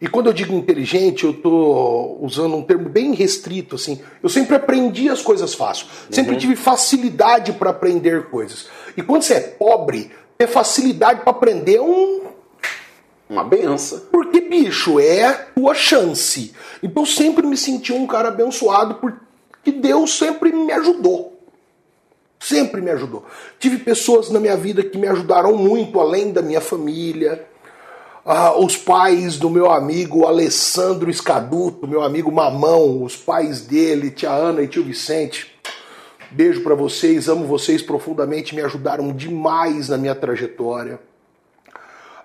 E 0.00 0.08
quando 0.08 0.26
eu 0.26 0.32
digo 0.32 0.52
inteligente, 0.52 1.24
eu 1.24 1.30
estou 1.30 2.18
usando 2.22 2.56
um 2.56 2.62
termo 2.62 2.88
bem 2.88 3.14
restrito, 3.14 3.76
assim. 3.76 4.00
Eu 4.22 4.28
sempre 4.28 4.56
aprendi 4.56 5.08
as 5.08 5.22
coisas 5.22 5.54
fácil. 5.54 5.86
Sempre 6.10 6.32
uhum. 6.32 6.38
tive 6.38 6.56
facilidade 6.56 7.52
para 7.52 7.70
aprender 7.70 8.24
coisas. 8.24 8.66
E 8.96 9.02
quando 9.02 9.22
você 9.22 9.34
é 9.34 9.40
pobre, 9.40 10.10
ter 10.36 10.46
facilidade 10.46 11.20
para 11.20 11.30
aprender 11.30 11.76
é 11.76 11.82
um 11.82 12.24
uma 13.28 13.44
benção. 13.44 14.00
Porque, 14.12 14.40
bicho, 14.40 15.00
é 15.00 15.24
a 15.24 15.34
tua 15.34 15.74
chance. 15.74 16.52
Então 16.82 17.02
eu 17.02 17.06
sempre 17.06 17.46
me 17.46 17.56
senti 17.56 17.92
um 17.92 18.06
cara 18.06 18.28
abençoado 18.28 18.96
porque 18.96 19.72
Deus 19.72 20.16
sempre 20.16 20.52
me 20.52 20.72
ajudou. 20.72 21.32
Sempre 22.38 22.82
me 22.82 22.90
ajudou. 22.90 23.24
Tive 23.58 23.78
pessoas 23.78 24.30
na 24.30 24.38
minha 24.38 24.56
vida 24.56 24.82
que 24.82 24.98
me 24.98 25.08
ajudaram 25.08 25.56
muito, 25.56 25.98
além 25.98 26.30
da 26.30 26.42
minha 26.42 26.60
família. 26.60 27.46
Ah, 28.26 28.58
os 28.58 28.76
pais 28.76 29.36
do 29.36 29.50
meu 29.50 29.70
amigo 29.70 30.26
Alessandro 30.26 31.10
Escaduto, 31.10 31.86
meu 31.86 32.02
amigo 32.02 32.32
Mamão, 32.32 33.02
os 33.02 33.16
pais 33.16 33.60
dele, 33.60 34.10
tia 34.10 34.30
Ana 34.30 34.62
e 34.62 34.68
tio 34.68 34.82
Vicente. 34.82 35.54
Beijo 36.30 36.62
para 36.62 36.74
vocês, 36.74 37.28
amo 37.28 37.46
vocês 37.46 37.82
profundamente, 37.82 38.54
me 38.54 38.62
ajudaram 38.62 39.12
demais 39.12 39.88
na 39.88 39.98
minha 39.98 40.14
trajetória 40.14 40.98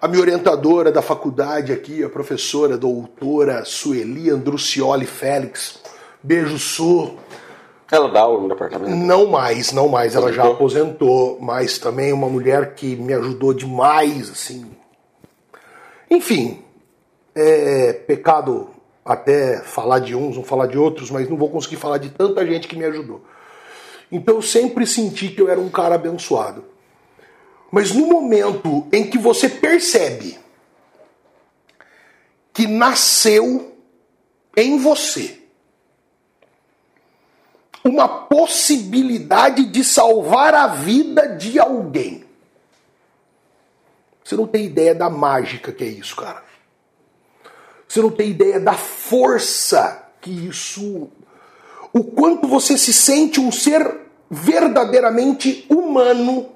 a 0.01 0.07
minha 0.07 0.21
orientadora 0.21 0.91
da 0.91 1.01
faculdade 1.01 1.73
aqui, 1.73 2.03
a 2.03 2.09
professora 2.09 2.77
doutora 2.77 3.65
Sueli 3.65 4.29
Andrucioli 4.29 5.05
Félix. 5.05 5.79
Beijo, 6.23 6.57
Su. 6.57 7.15
Ela 7.91 8.09
dá 8.09 8.21
aula 8.21 8.41
no 8.41 8.47
departamento? 8.47 8.95
Não 8.95 9.27
mais, 9.27 9.73
não 9.73 9.89
mais. 9.89 10.15
Ela 10.15 10.31
já 10.31 10.45
aposentou, 10.47 11.37
mas 11.41 11.77
também 11.77 12.13
uma 12.13 12.29
mulher 12.29 12.75
que 12.75 12.95
me 12.95 13.13
ajudou 13.13 13.53
demais, 13.53 14.29
assim. 14.29 14.65
Enfim, 16.09 16.63
é 17.35 17.93
pecado 17.93 18.69
até 19.03 19.59
falar 19.59 19.99
de 19.99 20.15
uns, 20.15 20.35
não 20.35 20.43
falar 20.43 20.67
de 20.67 20.77
outros, 20.77 21.09
mas 21.09 21.29
não 21.29 21.37
vou 21.37 21.49
conseguir 21.49 21.77
falar 21.77 21.97
de 21.97 22.09
tanta 22.09 22.45
gente 22.45 22.67
que 22.67 22.75
me 22.75 22.85
ajudou. 22.85 23.23
Então 24.11 24.35
eu 24.35 24.41
sempre 24.41 24.85
senti 24.87 25.29
que 25.29 25.41
eu 25.41 25.49
era 25.49 25.59
um 25.59 25.69
cara 25.69 25.95
abençoado. 25.95 26.65
Mas 27.71 27.91
no 27.91 28.07
momento 28.07 28.87
em 28.91 29.07
que 29.07 29.17
você 29.17 29.47
percebe 29.47 30.39
que 32.53 32.67
nasceu 32.67 33.75
em 34.57 34.77
você 34.79 35.39
uma 37.83 38.07
possibilidade 38.07 39.65
de 39.65 39.83
salvar 39.83 40.53
a 40.53 40.67
vida 40.67 41.35
de 41.37 41.59
alguém. 41.59 42.28
Você 44.29 44.35
não 44.35 44.45
tem 44.45 44.65
ideia 44.65 44.93
da 44.93 45.09
mágica 45.09 45.71
que 45.71 45.83
é 45.83 45.87
isso, 45.87 46.15
cara. 46.15 46.43
Você 47.87 47.99
não 47.99 48.11
tem 48.11 48.29
ideia 48.29 48.59
da 48.59 48.73
força 48.73 50.07
que 50.21 50.29
isso. 50.29 51.09
O 51.91 52.03
quanto 52.03 52.47
você 52.47 52.77
se 52.77 52.93
sente 52.93 53.39
um 53.39 53.51
ser 53.51 54.01
verdadeiramente 54.29 55.65
humano 55.67 56.47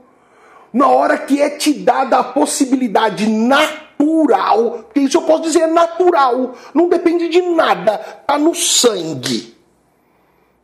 na 0.72 0.88
hora 0.88 1.18
que 1.18 1.42
é 1.42 1.50
te 1.50 1.74
dada 1.74 2.20
a 2.20 2.24
possibilidade 2.24 3.28
natural, 3.28 4.88
que 4.94 5.00
isso 5.00 5.18
eu 5.18 5.24
posso 5.24 5.42
dizer 5.42 5.66
natural, 5.66 6.54
não 6.76 6.88
depende 6.88 7.28
de 7.28 7.42
nada, 7.42 7.98
tá 7.98 8.38
no 8.38 8.54
sangue, 8.54 9.58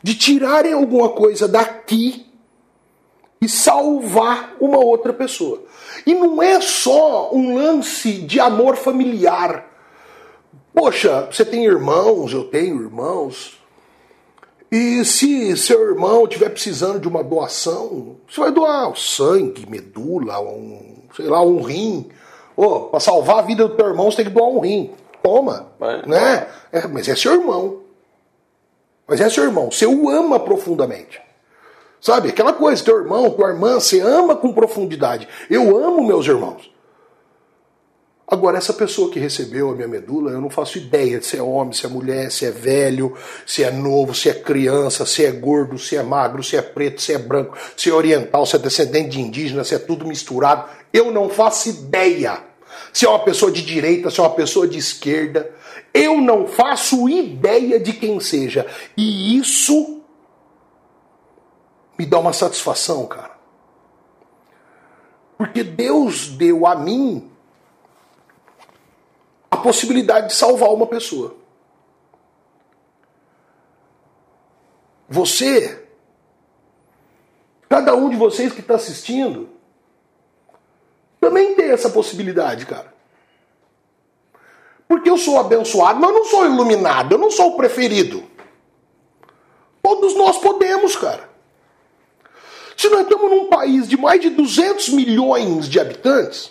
de 0.04 0.14
tirarem 0.14 0.74
alguma 0.74 1.10
coisa 1.10 1.48
daqui 1.48 2.29
e 3.42 3.48
salvar 3.48 4.56
uma 4.60 4.78
outra 4.80 5.14
pessoa. 5.14 5.64
E 6.06 6.14
não 6.14 6.42
é 6.42 6.60
só 6.62 7.34
um 7.34 7.56
lance 7.56 8.14
de 8.14 8.40
amor 8.40 8.76
familiar. 8.76 9.66
Poxa, 10.74 11.28
você 11.32 11.44
tem 11.46 11.66
irmãos, 11.66 12.34
eu 12.34 12.44
tenho 12.46 12.82
irmãos. 12.82 13.58
E 14.72 15.04
se 15.04 15.58
seu 15.58 15.82
irmão 15.90 16.26
estiver 16.26 16.50
precisando 16.50 17.00
de 17.00 17.08
uma 17.08 17.24
doação, 17.24 18.18
você 18.30 18.40
vai 18.40 18.52
doar 18.52 18.96
sangue, 18.96 19.66
medula, 19.68 20.40
um, 20.40 20.98
sei 21.16 21.26
lá, 21.26 21.42
um 21.42 21.62
rim. 21.62 22.08
Oh, 22.56 22.82
para 22.82 23.00
salvar 23.00 23.40
a 23.40 23.42
vida 23.42 23.68
do 23.68 23.76
teu 23.76 23.88
irmão, 23.88 24.12
você 24.12 24.18
tem 24.18 24.26
que 24.26 24.32
doar 24.32 24.50
um 24.50 24.60
rim. 24.60 24.92
Toma. 25.24 25.72
É, 25.82 26.08
né? 26.08 26.48
É, 26.72 26.88
mas 26.88 27.08
é 27.08 27.16
seu 27.16 27.34
irmão. 27.34 27.80
Mas 29.08 29.20
é 29.20 29.30
seu 29.30 29.44
irmão. 29.44 29.72
Você 29.72 29.88
o 29.88 30.10
ama 30.10 30.40
profundamente. 30.40 31.20
Sabe? 32.02 32.30
Aquela 32.30 32.54
coisa, 32.54 32.84
teu 32.84 32.98
irmão, 32.98 33.30
tua 33.32 33.50
irmã, 33.50 33.76
você 33.76 34.00
ama 34.00 34.36
com 34.36 34.54
profundidade. 34.54 35.28
Eu 35.50 35.78
amo 35.78 36.04
meus 36.04 36.26
irmãos. 36.26 36.72
Agora, 38.32 38.60
essa 38.60 38.74
pessoa 38.74 39.10
que 39.10 39.20
recebeu 39.20 39.72
a 39.72 39.76
minha 39.76 39.88
medula, 39.88 40.32
eu 40.32 40.40
não 40.40 40.52
faço 40.52 40.78
ideia 40.78 41.18
de 41.18 41.26
se 41.26 41.36
é 41.36 41.42
homem, 41.42 41.74
se 41.74 41.88
é 41.88 41.90
mulher, 41.90 42.32
se 42.32 42.46
é 42.46 42.52
velho, 42.52 43.16
se 43.44 43.64
é 43.64 43.72
novo, 43.72 44.14
se 44.14 44.30
é 44.30 44.34
criança, 44.36 45.04
se 45.04 45.26
é 45.26 45.32
gordo, 45.32 45.80
se 45.80 45.96
é 45.96 46.04
magro, 46.04 46.44
se 46.44 46.56
é 46.56 46.62
preto, 46.62 47.02
se 47.02 47.12
é 47.12 47.18
branco, 47.18 47.58
se 47.76 47.90
é 47.90 47.94
oriental, 47.94 48.46
se 48.46 48.56
é 48.56 48.60
descendente 48.60 49.10
de 49.10 49.20
indígena, 49.20 49.64
se 49.64 49.74
é 49.74 49.80
tudo 49.80 50.06
misturado. 50.06 50.70
Eu 50.94 51.12
não 51.12 51.28
faço 51.28 51.70
ideia. 51.70 52.44
Se 52.94 53.04
é 53.04 53.10
uma 53.10 53.20
pessoa 53.20 53.52
de 53.52 53.64
direita, 53.64 54.12
se 54.12 54.20
é 54.20 54.24
uma 54.24 54.30
pessoa 54.30 54.68
de 54.68 54.78
esquerda. 54.78 55.50
Eu 55.92 56.22
não 56.22 56.46
faço 56.46 57.10
ideia 57.10 57.80
de 57.80 57.94
quem 57.94 58.20
seja. 58.20 58.68
E 58.96 59.40
isso 59.40 59.99
me 62.00 62.06
dá 62.06 62.18
uma 62.18 62.32
satisfação, 62.32 63.06
cara. 63.06 63.38
Porque 65.38 65.64
Deus 65.64 66.30
deu 66.30 66.66
a 66.66 66.74
mim 66.74 67.30
a 69.52 69.58
possibilidade 69.58 70.28
de 70.28 70.34
salvar 70.34 70.70
uma 70.70 70.88
pessoa. 70.88 71.36
Você, 75.10 75.90
cada 77.68 77.94
um 77.96 78.10
de 78.10 78.16
vocês 78.16 78.54
que 78.54 78.62
está 78.62 78.76
assistindo, 78.76 79.50
também 81.20 81.54
tem 81.54 81.72
essa 81.72 81.90
possibilidade, 81.90 82.66
cara. 82.66 82.94
Porque 84.88 85.10
eu 85.10 85.18
sou 85.18 85.38
abençoado, 85.38 86.00
mas 86.00 86.10
eu 86.10 86.16
não 86.16 86.26
sou 86.26 86.46
iluminado, 86.46 87.16
eu 87.16 87.18
não 87.18 87.30
sou 87.30 87.54
o 87.54 87.58
preferido. 87.58 88.24
Todos 89.82 90.16
nós 90.16 90.38
podemos, 90.38 90.96
cara. 90.96 91.29
Se 92.80 92.88
nós 92.88 93.02
estamos 93.02 93.30
num 93.30 93.48
país 93.48 93.90
de 93.90 93.98
mais 93.98 94.22
de 94.22 94.30
200 94.30 94.88
milhões 94.94 95.68
de 95.68 95.82
habitantes, 95.82 96.50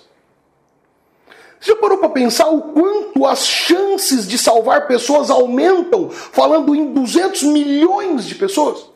você 1.59 1.75
parou 1.75 1.97
para 1.97 2.11
pensar 2.11 2.49
o 2.49 2.61
quanto 2.75 3.25
as 3.25 3.47
chances 3.47 4.29
de 4.29 4.37
salvar 4.37 4.87
pessoas 4.87 5.31
aumentam, 5.31 6.11
falando 6.11 6.75
em 6.75 6.93
200 6.93 7.45
milhões 7.45 8.27
de 8.27 8.35
pessoas? 8.35 8.91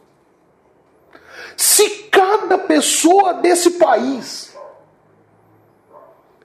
Se 1.56 1.88
cada 2.10 2.58
pessoa 2.58 3.32
desse 3.32 3.70
país 3.78 4.54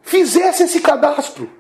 fizesse 0.04 0.64
esse 0.64 0.80
cadastro, 0.80 1.52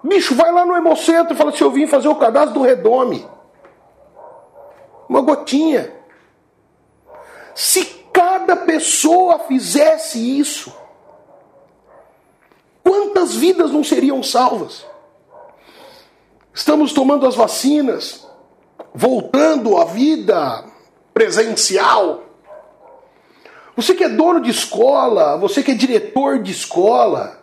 bicho, 0.00 0.36
vai 0.36 0.52
lá 0.52 0.64
no 0.64 0.76
Hemocentro 0.76 1.34
e 1.34 1.36
fala 1.36 1.50
assim: 1.50 1.64
eu 1.64 1.72
vim 1.72 1.88
fazer 1.88 2.06
o 2.06 2.14
cadastro 2.14 2.54
do 2.54 2.62
Redome. 2.62 3.28
Uma 5.08 5.22
gotinha. 5.22 5.92
Se 7.52 7.97
cada 8.12 8.56
pessoa 8.56 9.40
fizesse 9.40 10.38
isso, 10.38 10.72
Quantas 12.88 13.34
vidas 13.34 13.70
não 13.70 13.84
seriam 13.84 14.22
salvas? 14.22 14.86
Estamos 16.54 16.94
tomando 16.94 17.26
as 17.26 17.34
vacinas, 17.34 18.26
voltando 18.94 19.76
à 19.76 19.84
vida 19.84 20.64
presencial. 21.12 22.22
Você 23.76 23.94
que 23.94 24.04
é 24.04 24.08
dono 24.08 24.40
de 24.40 24.50
escola, 24.50 25.36
você 25.36 25.62
que 25.62 25.72
é 25.72 25.74
diretor 25.74 26.38
de 26.38 26.50
escola, 26.50 27.38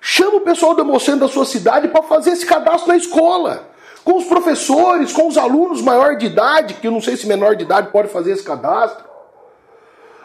chama 0.00 0.36
o 0.36 0.42
pessoal 0.42 0.76
do 0.76 0.82
Hemocentro 0.82 1.26
da 1.26 1.28
sua 1.28 1.44
cidade 1.44 1.88
para 1.88 2.04
fazer 2.04 2.30
esse 2.30 2.46
cadastro 2.46 2.90
na 2.90 2.96
escola. 2.96 3.68
Com 4.04 4.16
os 4.16 4.26
professores, 4.26 5.12
com 5.12 5.26
os 5.26 5.36
alunos 5.36 5.82
maior 5.82 6.16
de 6.16 6.26
idade, 6.26 6.74
que 6.74 6.86
eu 6.86 6.92
não 6.92 7.00
sei 7.00 7.16
se 7.16 7.26
menor 7.26 7.56
de 7.56 7.64
idade 7.64 7.90
pode 7.90 8.06
fazer 8.06 8.30
esse 8.30 8.44
cadastro. 8.44 9.13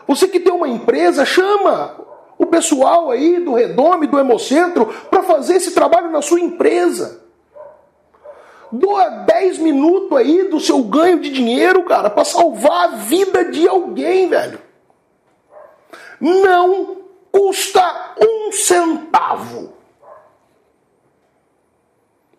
Você 0.10 0.28
que 0.28 0.40
tem 0.40 0.52
uma 0.52 0.68
empresa, 0.68 1.24
chama 1.24 1.96
o 2.36 2.48
pessoal 2.48 3.12
aí 3.12 3.40
do 3.40 3.54
Redome, 3.54 4.08
do 4.08 4.18
Hemocentro, 4.18 4.88
para 4.88 5.22
fazer 5.22 5.58
esse 5.58 5.70
trabalho 5.70 6.10
na 6.10 6.20
sua 6.20 6.40
empresa. 6.40 7.24
Doa 8.72 9.08
10 9.08 9.60
minutos 9.60 10.18
aí 10.18 10.50
do 10.50 10.60
seu 10.60 10.82
ganho 10.82 11.20
de 11.20 11.30
dinheiro, 11.30 11.84
cara, 11.84 12.10
para 12.10 12.26
salvar 12.26 12.86
a 12.86 12.96
vida 12.96 13.52
de 13.52 13.68
alguém, 13.68 14.28
velho. 14.28 14.60
Não 16.20 17.04
custa 17.32 18.16
um 18.20 18.52
centavo. 18.52 19.74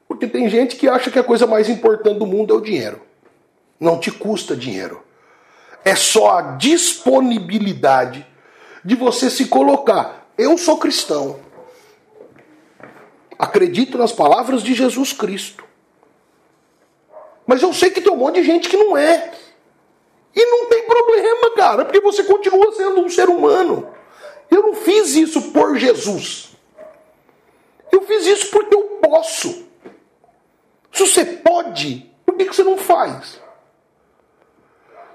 Porque 0.08 0.26
tem 0.26 0.48
gente 0.48 0.74
que 0.74 0.88
acha 0.88 1.08
que 1.08 1.20
a 1.20 1.24
coisa 1.24 1.46
mais 1.46 1.68
importante 1.68 2.18
do 2.18 2.26
mundo 2.26 2.52
é 2.52 2.56
o 2.56 2.60
dinheiro. 2.60 3.00
Não 3.78 4.00
te 4.00 4.10
custa 4.10 4.56
dinheiro. 4.56 5.08
É 5.84 5.94
só 5.94 6.38
a 6.38 6.42
disponibilidade 6.42 8.26
de 8.84 8.94
você 8.94 9.30
se 9.30 9.46
colocar. 9.46 10.30
Eu 10.36 10.56
sou 10.58 10.78
cristão. 10.78 11.40
Acredito 13.38 13.96
nas 13.96 14.12
palavras 14.12 14.62
de 14.62 14.74
Jesus 14.74 15.12
Cristo. 15.12 15.64
Mas 17.46 17.62
eu 17.62 17.72
sei 17.72 17.90
que 17.90 18.00
tem 18.00 18.12
um 18.12 18.16
monte 18.16 18.36
de 18.36 18.44
gente 18.44 18.68
que 18.68 18.76
não 18.76 18.96
é. 18.96 19.32
E 20.34 20.44
não 20.46 20.66
tem 20.66 20.86
problema, 20.86 21.54
cara, 21.56 21.84
porque 21.84 22.00
você 22.00 22.22
continua 22.22 22.72
sendo 22.72 23.00
um 23.00 23.08
ser 23.08 23.28
humano. 23.28 23.88
Eu 24.50 24.62
não 24.62 24.74
fiz 24.74 25.14
isso 25.14 25.50
por 25.50 25.76
Jesus. 25.76 26.50
Eu 27.90 28.02
fiz 28.02 28.26
isso 28.26 28.50
porque 28.50 28.74
eu 28.74 28.82
posso. 29.02 29.66
Se 30.92 31.06
você 31.06 31.24
pode, 31.24 32.10
por 32.24 32.36
que 32.36 32.44
você 32.44 32.62
não 32.62 32.76
faz? 32.76 33.40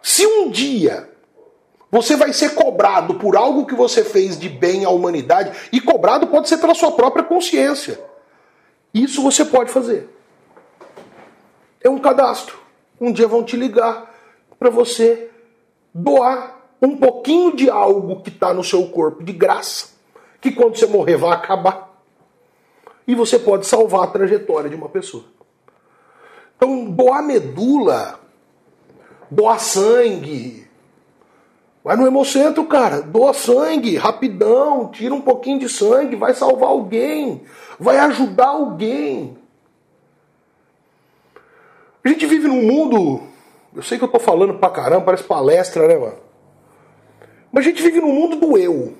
Se 0.05 0.23
um 0.23 0.51
dia 0.51 1.09
você 1.89 2.15
vai 2.15 2.31
ser 2.31 2.53
cobrado 2.53 3.15
por 3.15 3.35
algo 3.35 3.65
que 3.65 3.73
você 3.73 4.03
fez 4.03 4.37
de 4.37 4.47
bem 4.47 4.85
à 4.85 4.89
humanidade, 4.91 5.57
e 5.71 5.81
cobrado 5.81 6.27
pode 6.27 6.47
ser 6.47 6.59
pela 6.59 6.75
sua 6.75 6.91
própria 6.91 7.23
consciência. 7.23 7.99
Isso 8.93 9.23
você 9.23 9.43
pode 9.43 9.71
fazer. 9.71 10.07
É 11.83 11.89
um 11.89 11.97
cadastro. 11.97 12.55
Um 13.01 13.11
dia 13.11 13.27
vão 13.27 13.43
te 13.43 13.57
ligar 13.57 14.13
para 14.59 14.69
você 14.69 15.31
doar 15.91 16.55
um 16.79 16.95
pouquinho 16.97 17.55
de 17.55 17.67
algo 17.67 18.21
que 18.21 18.29
está 18.29 18.53
no 18.53 18.63
seu 18.63 18.87
corpo 18.89 19.23
de 19.23 19.33
graça, 19.33 19.87
que 20.39 20.51
quando 20.51 20.77
você 20.77 20.85
morrer 20.85 21.17
vai 21.17 21.31
acabar. 21.31 21.99
E 23.07 23.15
você 23.15 23.39
pode 23.39 23.65
salvar 23.65 24.03
a 24.03 24.07
trajetória 24.11 24.69
de 24.69 24.75
uma 24.75 24.87
pessoa. 24.87 25.23
Então, 26.55 26.85
doar 26.91 27.23
medula, 27.23 28.19
doar 29.29 29.59
sangue. 29.59 30.65
Vai 31.83 31.95
no 31.95 32.07
hemocentro, 32.07 32.65
cara, 32.65 33.01
doa 33.01 33.33
sangue, 33.33 33.95
rapidão, 33.95 34.89
tira 34.89 35.13
um 35.13 35.21
pouquinho 35.21 35.59
de 35.59 35.69
sangue, 35.69 36.15
vai 36.15 36.33
salvar 36.33 36.69
alguém, 36.69 37.43
vai 37.79 37.99
ajudar 37.99 38.47
alguém. 38.47 39.37
A 42.03 42.09
gente 42.09 42.25
vive 42.25 42.47
num 42.47 42.63
mundo. 42.63 43.21
Eu 43.75 43.83
sei 43.83 43.97
que 43.97 44.03
eu 44.03 44.07
tô 44.07 44.19
falando 44.19 44.55
pra 44.55 44.69
caramba, 44.69 45.05
parece 45.05 45.23
palestra, 45.23 45.87
né, 45.87 45.95
mano? 45.95 46.17
Mas 47.51 47.65
a 47.65 47.69
gente 47.69 47.83
vive 47.83 48.01
num 48.01 48.13
mundo 48.13 48.37
do 48.37 48.57
eu. 48.57 48.95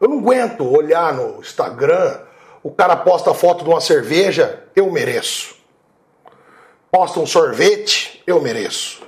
Eu 0.00 0.08
não 0.08 0.18
aguento 0.18 0.64
olhar 0.64 1.14
no 1.14 1.40
Instagram, 1.40 2.20
o 2.62 2.70
cara 2.70 2.96
posta 2.96 3.32
foto 3.34 3.62
de 3.62 3.70
uma 3.70 3.80
cerveja, 3.80 4.64
eu 4.74 4.90
mereço. 4.90 5.59
Posta 6.90 7.20
um 7.20 7.26
sorvete, 7.26 8.20
eu 8.26 8.40
mereço. 8.40 9.02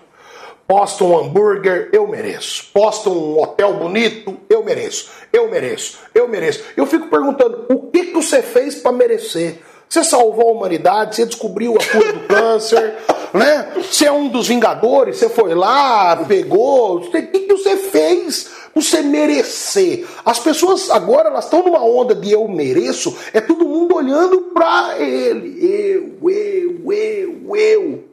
Posta 0.68 1.02
um 1.02 1.18
hambúrguer, 1.18 1.90
eu 1.92 2.06
mereço. 2.06 2.66
Posta 2.72 3.10
um 3.10 3.40
hotel 3.40 3.74
bonito, 3.74 4.38
eu 4.48 4.64
mereço. 4.64 5.10
Eu 5.32 5.50
mereço. 5.50 5.98
Eu 6.14 6.28
mereço. 6.28 6.62
Eu 6.76 6.86
fico 6.86 7.08
perguntando, 7.08 7.66
o 7.68 7.90
que, 7.90 8.06
que 8.06 8.12
você 8.12 8.40
fez 8.40 8.76
para 8.76 8.92
merecer? 8.92 9.58
Você 9.88 10.04
salvou 10.04 10.48
a 10.48 10.52
humanidade, 10.52 11.16
você 11.16 11.26
descobriu 11.26 11.74
a 11.74 11.84
cura 11.84 12.12
do 12.14 12.20
câncer, 12.20 12.94
né? 13.32 13.72
Você 13.76 14.06
é 14.06 14.12
um 14.12 14.28
dos 14.28 14.48
vingadores, 14.48 15.16
você 15.16 15.28
foi 15.28 15.54
lá, 15.54 16.16
pegou. 16.16 16.96
O 16.96 17.10
que, 17.10 17.22
que 17.22 17.52
você 17.52 17.76
fez 17.76 18.50
para 18.72 18.82
você 18.82 19.02
merecer? 19.02 20.06
As 20.24 20.38
pessoas 20.38 20.90
agora 20.90 21.28
elas 21.28 21.44
estão 21.44 21.62
numa 21.62 21.82
onda 21.82 22.14
de 22.14 22.32
eu 22.32 22.46
mereço, 22.48 23.16
é 23.32 23.40
todo 23.40 23.66
mundo 23.66 23.94
olhando 23.94 24.38
para 24.54 24.98
ele. 24.98 25.58
Eu, 25.64 26.30
eu, 26.30 26.92
eu, 26.92 27.56
eu. 27.56 28.04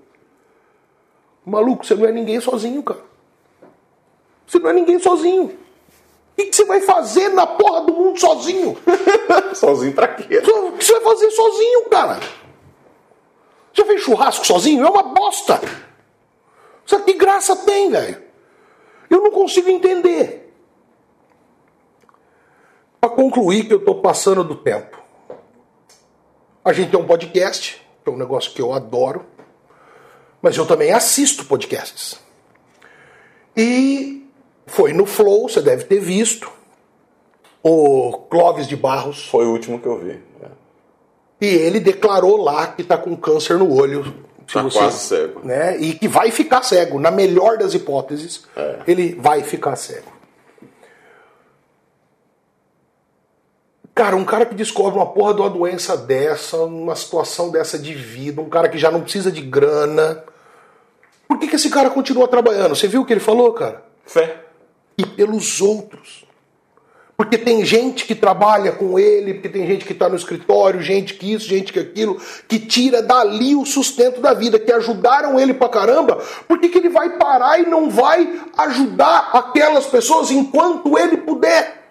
Maluco, 1.46 1.86
você 1.86 1.96
não 1.96 2.06
é 2.06 2.12
ninguém 2.12 2.40
sozinho, 2.40 2.84
cara. 2.84 3.02
Você 4.46 4.60
não 4.60 4.70
é 4.70 4.74
ninguém 4.74 5.00
sozinho. 5.00 5.46
O 5.46 6.42
que 6.42 6.56
você 6.56 6.64
vai 6.64 6.80
fazer 6.80 7.30
na 7.30 7.46
porra 7.46 7.82
do 7.82 7.94
mundo 7.94 8.18
sozinho? 8.18 8.78
Sozinho 9.54 9.92
pra 9.94 10.08
quê? 10.08 10.38
O 10.38 10.72
que 10.72 10.86
você 10.86 10.94
vai 10.94 11.02
fazer 11.02 11.30
sozinho, 11.32 11.90
cara? 11.90 12.20
Já 13.74 13.86
fez 13.86 14.02
churrasco 14.02 14.46
sozinho? 14.46 14.86
É 14.86 14.90
uma 14.90 15.04
bosta. 15.04 15.62
Isso 16.86 17.04
que 17.04 17.14
graça 17.14 17.56
tem, 17.56 17.90
velho? 17.90 18.22
Eu 19.10 19.22
não 19.22 19.32
consigo 19.32 19.70
entender. 19.70 20.54
Para 23.00 23.10
concluir 23.10 23.68
que 23.68 23.74
eu 23.74 23.78
estou 23.80 24.02
passando 24.02 24.44
do 24.44 24.56
tempo. 24.56 24.98
A 26.64 26.74
gente 26.74 26.92
tem 26.92 27.00
um 27.00 27.06
podcast, 27.06 27.86
que 28.04 28.10
é 28.10 28.14
um 28.14 28.18
negócio 28.18 28.52
que 28.52 28.62
eu 28.62 28.74
adoro, 28.74 29.26
mas 30.42 30.58
eu 30.58 30.66
também 30.66 30.92
assisto 30.92 31.46
podcasts. 31.46 32.20
E 33.56 34.28
foi 34.68 34.94
no 34.94 35.06
Flow, 35.06 35.50
você 35.50 35.62
deve 35.62 35.86
ter 35.86 36.00
visto. 36.00 36.52
O 37.62 38.14
Clóvis 38.30 38.68
de 38.68 38.76
Barros. 38.76 39.28
Foi 39.28 39.46
o 39.46 39.52
último 39.52 39.80
que 39.80 39.88
eu 39.88 40.00
vi. 40.00 40.22
E 41.42 41.46
ele 41.46 41.80
declarou 41.80 42.38
lá 42.38 42.68
que 42.68 42.82
está 42.82 42.98
com 42.98 43.16
câncer 43.16 43.58
no 43.58 43.74
olho. 43.74 44.28
Tá 44.52 44.64
quase 44.70 45.00
cego. 45.00 45.42
Né? 45.44 45.78
E 45.78 45.94
que 45.94 46.08
vai 46.08 46.32
ficar 46.32 46.64
cego. 46.64 47.00
Na 47.00 47.12
melhor 47.12 47.58
das 47.58 47.74
hipóteses, 47.74 48.46
É. 48.58 48.80
ele 48.88 49.14
vai 49.16 49.44
ficar 49.44 49.76
cego. 49.76 50.12
Cara, 53.94 54.16
um 54.16 54.24
cara 54.24 54.46
que 54.46 54.56
descobre 54.56 54.98
uma 54.98 55.06
porra 55.08 55.34
de 55.34 55.42
uma 55.42 55.50
doença 55.50 55.98
dessa, 55.98 56.58
uma 56.58 56.96
situação 56.96 57.52
dessa 57.52 57.78
de 57.78 57.94
vida, 57.94 58.42
um 58.42 58.50
cara 58.50 58.70
que 58.70 58.78
já 58.78 58.90
não 58.90 59.02
precisa 59.02 59.32
de 59.32 59.42
grana. 59.42 60.24
Por 61.28 61.38
que, 61.38 61.48
que 61.48 61.56
esse 61.58 61.70
cara 61.70 61.90
continua 61.90 62.28
trabalhando? 62.28 62.76
Você 62.76 62.88
viu 62.88 63.02
o 63.02 63.06
que 63.06 63.12
ele 63.14 63.20
falou, 63.20 63.52
cara? 63.54 63.84
Fé. 64.06 64.46
e 64.98 65.06
pelos 65.06 65.62
outros. 65.62 66.26
Porque 67.20 67.38
tem 67.38 67.66
gente 67.66 68.06
que 68.06 68.16
trabalha 68.16 68.72
com 68.72 68.98
ele, 68.98 69.34
porque 69.34 69.50
tem 69.50 69.68
gente 69.68 69.84
que 69.84 69.92
está 69.92 70.08
no 70.08 70.16
escritório, 70.16 70.82
gente 70.82 71.16
que 71.16 71.34
isso, 71.34 71.50
gente 71.50 71.74
que 71.74 71.78
aquilo, 71.78 72.18
que 72.48 72.58
tira 72.58 73.02
dali 73.02 73.58
o 73.58 73.66
sustento 73.66 74.22
da 74.22 74.34
vida, 74.34 74.58
que 74.58 74.72
ajudaram 74.72 75.38
ele 75.38 75.54
pra 75.54 75.68
caramba. 75.68 76.24
Por 76.48 76.58
que, 76.60 76.70
que 76.70 76.78
ele 76.78 76.88
vai 76.88 77.18
parar 77.18 77.60
e 77.60 77.68
não 77.68 77.90
vai 77.90 78.40
ajudar 78.58 79.32
aquelas 79.34 79.86
pessoas 79.86 80.32
enquanto 80.32 80.98
ele 80.98 81.18
puder? 81.18 81.90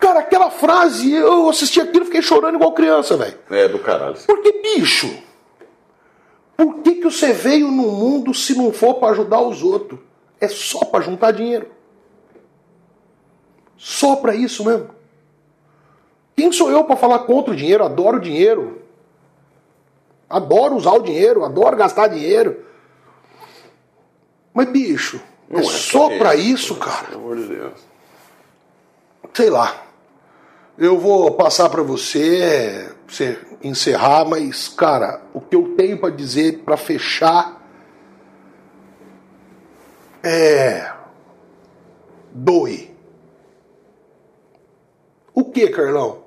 Cara, 0.00 0.18
aquela 0.18 0.50
frase, 0.50 1.12
eu 1.12 1.48
assisti 1.48 1.80
aquilo 1.80 2.02
e 2.02 2.06
fiquei 2.06 2.22
chorando 2.22 2.56
igual 2.56 2.72
criança, 2.72 3.16
velho. 3.16 3.38
É 3.48 3.68
do 3.68 3.78
caralho. 3.78 4.16
Porque, 4.26 4.60
bicho, 4.60 5.08
por 6.56 6.80
que, 6.82 6.96
que 6.96 7.04
você 7.04 7.32
veio 7.32 7.68
no 7.68 7.92
mundo 7.92 8.34
se 8.34 8.58
não 8.58 8.72
for 8.72 8.94
para 8.94 9.10
ajudar 9.10 9.40
os 9.40 9.62
outros? 9.62 10.00
É 10.40 10.48
só 10.48 10.80
para 10.80 11.00
juntar 11.00 11.30
dinheiro. 11.30 11.78
Só 13.80 14.16
para 14.16 14.34
isso 14.34 14.62
mesmo. 14.62 14.90
Quem 16.36 16.52
sou 16.52 16.70
eu 16.70 16.84
para 16.84 16.96
falar 16.96 17.20
contra 17.20 17.54
o 17.54 17.56
dinheiro? 17.56 17.82
Adoro 17.82 18.18
o 18.18 18.20
dinheiro. 18.20 18.82
Adoro 20.28 20.76
usar 20.76 20.92
o 20.92 21.02
dinheiro, 21.02 21.44
adoro 21.44 21.78
gastar 21.78 22.08
dinheiro. 22.08 22.62
Mas, 24.52 24.68
bicho, 24.68 25.18
é, 25.50 25.62
só 25.62 26.08
pra 26.08 26.18
para 26.18 26.34
isso, 26.34 26.74
isso, 26.74 26.76
cara 26.76 27.08
Pelo 27.08 27.20
amor 27.20 27.36
de 27.38 27.46
Deus. 27.46 27.72
sei 29.32 29.48
lá. 29.48 29.82
Eu 30.76 30.98
vou 30.98 31.30
passar 31.32 31.70
para 31.70 31.82
você, 31.82 32.94
pra 33.06 33.14
você 33.14 33.38
encerrar, 33.62 34.26
mas 34.26 34.68
cara, 34.68 35.22
o 35.32 35.40
que 35.40 35.56
eu 35.56 35.74
tenho 35.74 35.98
para 35.98 36.14
dizer 36.14 36.58
para 36.64 36.76
fechar 36.76 37.60
é 40.22 40.92
doe. 42.30 42.89
O 45.40 45.44
que, 45.46 45.66
Carlão? 45.68 46.24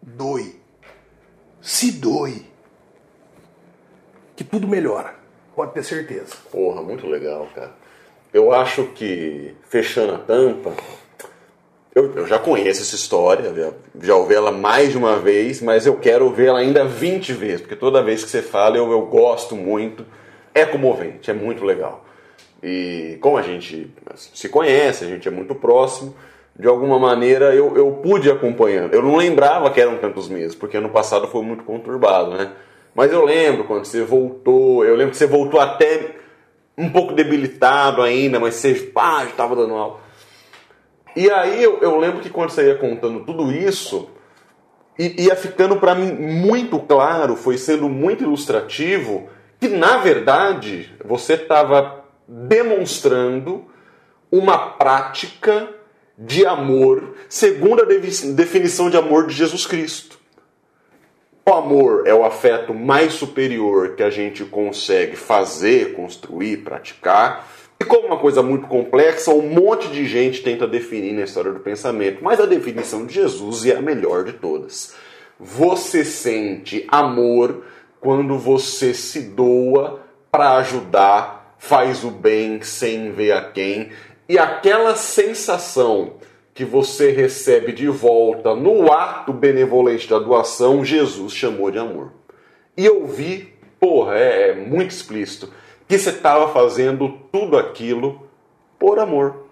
Doe. 0.00 0.54
Se 1.60 1.90
doe. 1.90 2.46
Que 4.36 4.44
tudo 4.44 4.68
melhora. 4.68 5.16
Pode 5.56 5.72
ter 5.72 5.82
certeza. 5.82 6.36
Porra, 6.48 6.80
muito 6.80 7.08
legal, 7.08 7.48
cara. 7.52 7.72
Eu 8.32 8.52
acho 8.52 8.84
que, 8.94 9.56
fechando 9.68 10.14
a 10.14 10.18
tampa, 10.18 10.72
eu, 11.92 12.14
eu 12.14 12.26
já 12.28 12.38
conheço 12.38 12.82
essa 12.82 12.94
história, 12.94 13.52
já, 13.52 13.72
já 14.00 14.14
ouvi 14.14 14.36
ela 14.36 14.52
mais 14.52 14.92
de 14.92 14.96
uma 14.96 15.18
vez, 15.18 15.60
mas 15.60 15.84
eu 15.84 15.96
quero 15.96 16.30
vê-la 16.30 16.60
ainda 16.60 16.84
20 16.84 17.32
vezes, 17.32 17.62
porque 17.62 17.74
toda 17.74 18.00
vez 18.00 18.22
que 18.22 18.30
você 18.30 18.42
fala 18.42 18.76
eu, 18.76 18.92
eu 18.92 19.06
gosto 19.06 19.56
muito, 19.56 20.06
é 20.54 20.64
comovente, 20.64 21.32
é 21.32 21.34
muito 21.34 21.64
legal. 21.64 22.06
E 22.62 23.18
como 23.20 23.36
a 23.36 23.42
gente 23.42 23.92
se 24.16 24.48
conhece, 24.48 25.04
a 25.04 25.08
gente 25.08 25.26
é 25.26 25.32
muito 25.32 25.52
próximo, 25.56 26.14
de 26.58 26.68
alguma 26.68 26.98
maneira 26.98 27.54
eu, 27.54 27.76
eu 27.76 27.90
pude 27.92 28.30
acompanhando. 28.30 28.94
Eu 28.94 29.02
não 29.02 29.16
lembrava 29.16 29.70
que 29.70 29.80
eram 29.80 29.98
tantos 29.98 30.28
meses, 30.28 30.54
porque 30.54 30.76
ano 30.76 30.88
passado 30.88 31.26
foi 31.26 31.42
muito 31.42 31.64
conturbado, 31.64 32.30
né? 32.30 32.52
Mas 32.94 33.12
eu 33.12 33.24
lembro 33.24 33.64
quando 33.64 33.84
você 33.84 34.02
voltou, 34.02 34.84
eu 34.84 34.94
lembro 34.94 35.10
que 35.10 35.16
você 35.16 35.26
voltou 35.26 35.58
até 35.58 36.14
um 36.78 36.88
pouco 36.90 37.12
debilitado 37.12 38.02
ainda, 38.02 38.38
mas 38.38 38.54
você 38.54 38.74
pá, 38.74 39.24
estava 39.24 39.56
dando 39.56 39.74
aula. 39.74 40.00
E 41.16 41.30
aí 41.30 41.62
eu, 41.62 41.78
eu, 41.80 41.98
lembro 41.98 42.20
que 42.20 42.30
quando 42.30 42.50
você 42.50 42.68
ia 42.68 42.76
contando 42.76 43.24
tudo 43.24 43.52
isso, 43.52 44.10
ia 44.98 45.34
ficando 45.34 45.76
para 45.76 45.94
mim 45.94 46.12
muito 46.12 46.78
claro, 46.78 47.36
foi 47.36 47.58
sendo 47.58 47.88
muito 47.88 48.22
ilustrativo, 48.22 49.28
que 49.60 49.68
na 49.68 49.98
verdade 49.98 50.92
você 51.04 51.34
estava 51.34 52.04
demonstrando 52.26 53.64
uma 54.30 54.58
prática 54.58 55.68
de 56.16 56.46
amor 56.46 57.14
segundo 57.28 57.82
a 57.82 57.84
definição 57.84 58.88
de 58.88 58.96
amor 58.96 59.26
de 59.26 59.34
Jesus 59.34 59.66
Cristo. 59.66 60.18
O 61.46 61.52
amor 61.52 62.06
é 62.06 62.14
o 62.14 62.24
afeto 62.24 62.72
mais 62.72 63.12
superior 63.12 63.94
que 63.96 64.02
a 64.02 64.08
gente 64.08 64.44
consegue 64.44 65.14
fazer, 65.14 65.92
construir, 65.92 66.58
praticar. 66.58 67.46
E 67.78 67.84
como 67.84 68.06
uma 68.06 68.18
coisa 68.18 68.42
muito 68.42 68.66
complexa, 68.66 69.30
um 69.30 69.46
monte 69.48 69.88
de 69.88 70.06
gente 70.06 70.42
tenta 70.42 70.66
definir 70.66 71.12
na 71.12 71.24
história 71.24 71.52
do 71.52 71.60
pensamento, 71.60 72.24
mas 72.24 72.40
a 72.40 72.46
definição 72.46 73.04
de 73.04 73.14
Jesus 73.14 73.66
é 73.66 73.76
a 73.76 73.82
melhor 73.82 74.24
de 74.24 74.32
todas. 74.32 74.94
Você 75.38 76.02
sente 76.02 76.86
amor 76.88 77.64
quando 78.00 78.38
você 78.38 78.94
se 78.94 79.20
doa 79.20 80.00
para 80.30 80.56
ajudar, 80.56 81.56
faz 81.58 82.04
o 82.04 82.10
bem 82.10 82.62
sem 82.62 83.12
ver 83.12 83.32
a 83.32 83.42
quem, 83.50 83.90
e 84.28 84.38
aquela 84.38 84.96
sensação 84.96 86.14
que 86.54 86.64
você 86.64 87.10
recebe 87.10 87.72
de 87.72 87.88
volta 87.88 88.54
no 88.54 88.92
ato 88.92 89.32
benevolente 89.32 90.08
da 90.08 90.18
doação, 90.18 90.84
Jesus 90.84 91.32
chamou 91.32 91.70
de 91.70 91.78
amor. 91.78 92.12
E 92.76 92.86
eu 92.86 93.06
vi, 93.06 93.52
porra, 93.80 94.16
é, 94.16 94.50
é 94.50 94.54
muito 94.54 94.92
explícito, 94.92 95.52
que 95.88 95.98
você 95.98 96.10
estava 96.10 96.52
fazendo 96.52 97.18
tudo 97.30 97.58
aquilo 97.58 98.26
por 98.78 98.98
amor. 98.98 99.44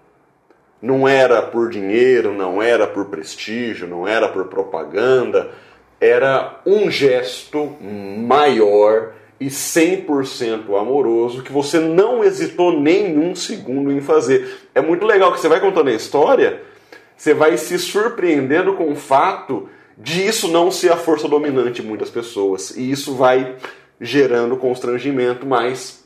Não 0.81 1.07
era 1.07 1.41
por 1.41 1.69
dinheiro, 1.69 2.33
não 2.33 2.61
era 2.61 2.87
por 2.87 3.05
prestígio, 3.05 3.87
não 3.87 4.07
era 4.07 4.27
por 4.27 4.45
propaganda, 4.45 5.51
era 5.99 6.61
um 6.65 6.89
gesto 6.89 7.77
maior 7.79 9.13
e 9.43 9.47
100% 9.47 10.79
amoroso 10.79 11.43
que 11.43 11.51
você 11.51 11.79
não 11.79 12.23
hesitou 12.23 12.79
nenhum 12.79 13.35
segundo 13.35 13.91
em 13.91 14.01
fazer. 14.01 14.69
É 14.73 14.81
muito 14.81 15.05
legal 15.05 15.31
que 15.31 15.39
você 15.39 15.47
vai 15.47 15.59
contando 15.59 15.89
a 15.89 15.93
história 15.93 16.61
você 17.23 17.33
vai 17.33 17.57
se 17.57 17.77
surpreendendo 17.79 18.73
com 18.73 18.91
o 18.91 18.95
fato 18.95 19.69
de 19.97 20.25
isso 20.25 20.49
não 20.49 20.71
ser 20.71 20.91
a 20.91 20.97
força 20.97 21.27
dominante 21.27 21.81
de 21.81 21.87
muitas 21.87 22.09
pessoas. 22.09 22.71
E 22.71 22.91
isso 22.91 23.15
vai 23.15 23.55
gerando 24.01 24.57
constrangimento, 24.57 25.45
mas 25.45 26.03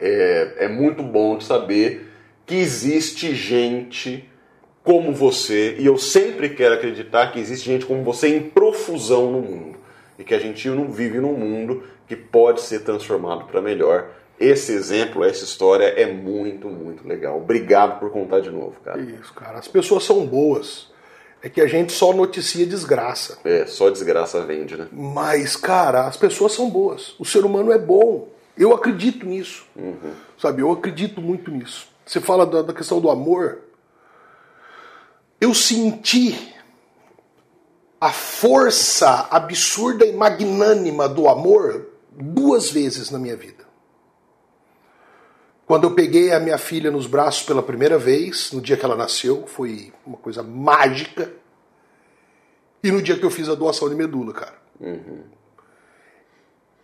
é, 0.00 0.54
é 0.60 0.68
muito 0.68 1.04
bom 1.04 1.38
de 1.38 1.44
saber 1.44 2.08
que 2.46 2.56
existe 2.56 3.34
gente 3.34 4.28
como 4.82 5.12
você, 5.12 5.76
e 5.78 5.86
eu 5.86 5.96
sempre 5.96 6.50
quero 6.50 6.74
acreditar 6.74 7.32
que 7.32 7.38
existe 7.38 7.64
gente 7.64 7.86
como 7.86 8.02
você 8.02 8.28
em 8.28 8.42
profusão 8.42 9.30
no 9.30 9.40
mundo. 9.40 9.78
E 10.18 10.24
que 10.24 10.34
a 10.34 10.38
gente 10.38 10.68
não 10.68 10.90
vive 10.90 11.20
num 11.20 11.32
mundo 11.32 11.84
que 12.06 12.16
pode 12.16 12.60
ser 12.60 12.80
transformado 12.80 13.44
para 13.44 13.60
melhor 13.60 14.10
esse 14.38 14.72
exemplo, 14.72 15.24
essa 15.24 15.44
história 15.44 15.84
é 15.84 16.12
muito, 16.12 16.68
muito 16.68 17.06
legal. 17.06 17.38
Obrigado 17.38 18.00
por 18.00 18.10
contar 18.10 18.40
de 18.40 18.50
novo, 18.50 18.74
cara. 18.84 19.00
Isso, 19.00 19.32
cara. 19.32 19.58
As 19.58 19.68
pessoas 19.68 20.04
são 20.04 20.26
boas. 20.26 20.92
É 21.40 21.48
que 21.48 21.60
a 21.60 21.66
gente 21.66 21.92
só 21.92 22.12
noticia 22.12 22.66
desgraça. 22.66 23.38
É, 23.44 23.66
só 23.66 23.90
desgraça 23.90 24.44
vende, 24.44 24.76
né? 24.76 24.88
Mas, 24.90 25.56
cara, 25.56 26.06
as 26.06 26.16
pessoas 26.16 26.52
são 26.52 26.70
boas. 26.70 27.14
O 27.18 27.24
ser 27.24 27.44
humano 27.44 27.70
é 27.70 27.78
bom. 27.78 28.28
Eu 28.56 28.72
acredito 28.72 29.26
nisso. 29.26 29.66
Uhum. 29.76 30.14
Sabe, 30.38 30.62
eu 30.62 30.72
acredito 30.72 31.20
muito 31.20 31.50
nisso. 31.50 31.86
Você 32.04 32.20
fala 32.20 32.46
da, 32.46 32.62
da 32.62 32.72
questão 32.72 33.00
do 33.00 33.10
amor. 33.10 33.58
Eu 35.40 35.54
senti 35.54 36.54
a 38.00 38.10
força 38.10 39.28
absurda 39.30 40.04
e 40.06 40.12
magnânima 40.12 41.08
do 41.08 41.28
amor 41.28 41.93
duas 42.16 42.70
vezes 42.70 43.10
na 43.10 43.18
minha 43.18 43.36
vida. 43.36 43.64
Quando 45.66 45.84
eu 45.84 45.94
peguei 45.94 46.32
a 46.32 46.40
minha 46.40 46.58
filha 46.58 46.90
nos 46.90 47.06
braços 47.06 47.42
pela 47.42 47.62
primeira 47.62 47.98
vez, 47.98 48.52
no 48.52 48.60
dia 48.60 48.76
que 48.76 48.84
ela 48.84 48.96
nasceu, 48.96 49.46
foi 49.46 49.92
uma 50.06 50.18
coisa 50.18 50.42
mágica. 50.42 51.32
E 52.82 52.90
no 52.90 53.00
dia 53.00 53.18
que 53.18 53.24
eu 53.24 53.30
fiz 53.30 53.48
a 53.48 53.54
doação 53.54 53.88
de 53.88 53.94
medula, 53.94 54.32
cara. 54.34 54.58
Uhum. 54.78 55.24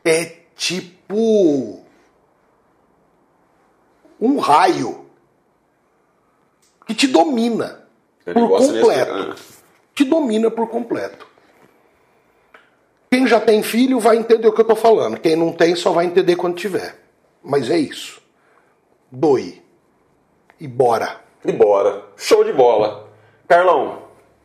É 0.04 0.24
tipo. 0.56 1.84
Um 4.18 4.38
raio 4.38 5.06
que 6.86 6.94
te 6.94 7.06
domina 7.06 7.86
por 8.24 8.48
completo. 8.48 9.30
Desse... 9.30 9.60
Te 9.94 10.04
domina 10.04 10.50
por 10.50 10.68
completo. 10.68 11.29
Quem 13.10 13.26
já 13.26 13.40
tem 13.40 13.62
filho 13.62 13.98
vai 13.98 14.16
entender 14.16 14.46
o 14.46 14.52
que 14.52 14.60
eu 14.60 14.66
tô 14.66 14.76
falando. 14.76 15.18
Quem 15.18 15.34
não 15.34 15.52
tem 15.52 15.74
só 15.74 15.90
vai 15.90 16.06
entender 16.06 16.36
quando 16.36 16.54
tiver. 16.54 16.96
Mas 17.42 17.70
é 17.70 17.78
isso 17.78 18.20
doe. 19.10 19.60
E 20.60 20.68
bora. 20.68 21.16
E 21.44 21.52
bora. 21.52 22.02
Show 22.16 22.44
de 22.44 22.52
bola. 22.52 23.08
Carlão, 23.48 24.02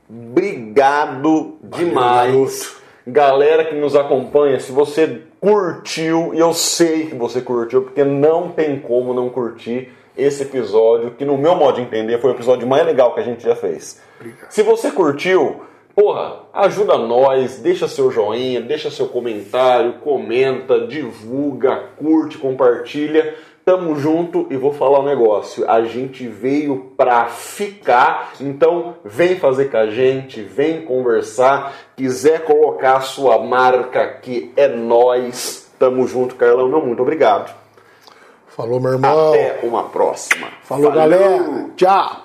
obrigado 0.09 1.57
demais. 1.61 2.76
Galera 3.05 3.66
que 3.66 3.76
nos 3.76 3.95
acompanha, 3.95 4.59
se 4.59 4.72
você 4.72 5.22
curtiu, 5.39 6.34
e 6.34 6.39
eu 6.39 6.53
sei 6.53 7.07
que 7.07 7.16
você 7.16 7.39
curtiu, 7.39 7.84
porque 7.84 8.03
não 8.03 8.49
tem 8.49 8.80
como 8.80 9.13
não 9.13 9.30
curtir 9.30 9.91
esse 10.18 10.41
episódio, 10.41 11.11
que 11.11 11.24
no 11.24 11.38
meu 11.38 11.55
modo 11.55 11.76
de 11.76 11.82
entender 11.82 12.20
foi 12.20 12.32
o 12.32 12.34
episódio 12.34 12.68
mais 12.68 12.84
legal 12.84 13.13
que 13.13 13.20
a 13.20 13.24
gente 13.24 13.43
já 13.43 13.55
fez. 13.55 14.01
Obrigado. 14.20 14.49
Se 14.49 14.63
você 14.63 14.89
curtiu, 14.89 15.61
porra, 15.96 16.41
ajuda 16.54 16.98
nós, 16.98 17.60
deixa 17.60 17.88
seu 17.88 18.12
joinha, 18.12 18.62
deixa 18.62 18.91
seu 18.91 19.08
comentário, 19.08 19.93
comenta, 20.04 20.86
divulga, 20.86 21.76
curte, 21.98 22.38
compartilha 22.38 23.36
Tamo 23.66 23.96
junto 23.96 24.46
e 24.52 24.58
vou 24.58 24.72
falar 24.72 25.00
um 25.00 25.06
negócio. 25.06 25.68
A 25.68 25.82
gente 25.82 26.28
veio 26.28 26.91
pra 26.96 27.26
ficar, 27.26 28.34
então 28.39 28.93
vem 29.04 29.39
fazer 29.39 29.72
com 29.72 29.78
a 29.78 29.88
gente, 29.88 30.43
vem 30.43 30.84
conversar. 30.84 31.74
Quiser 31.98 32.46
colocar 32.46 32.98
a 32.98 33.02
sua 33.02 33.39
marca 33.39 34.04
aqui, 34.04 34.54
é 34.56 34.68
nós. 34.68 35.68
Tamo 35.80 36.08
junto, 36.08 36.36
Carlão. 36.36 36.68
Não, 36.70 36.86
muito 36.86 37.02
obrigado. 37.02 37.56
Falou, 38.50 38.80
meu 38.80 38.93
irmão. 38.93 39.30
Até 39.30 39.62
uma 39.64 39.86
próxima. 39.86 40.48
Falou, 40.62 40.91
Falou. 40.91 40.91
galera. 40.91 41.70
Tchau. 41.76 42.25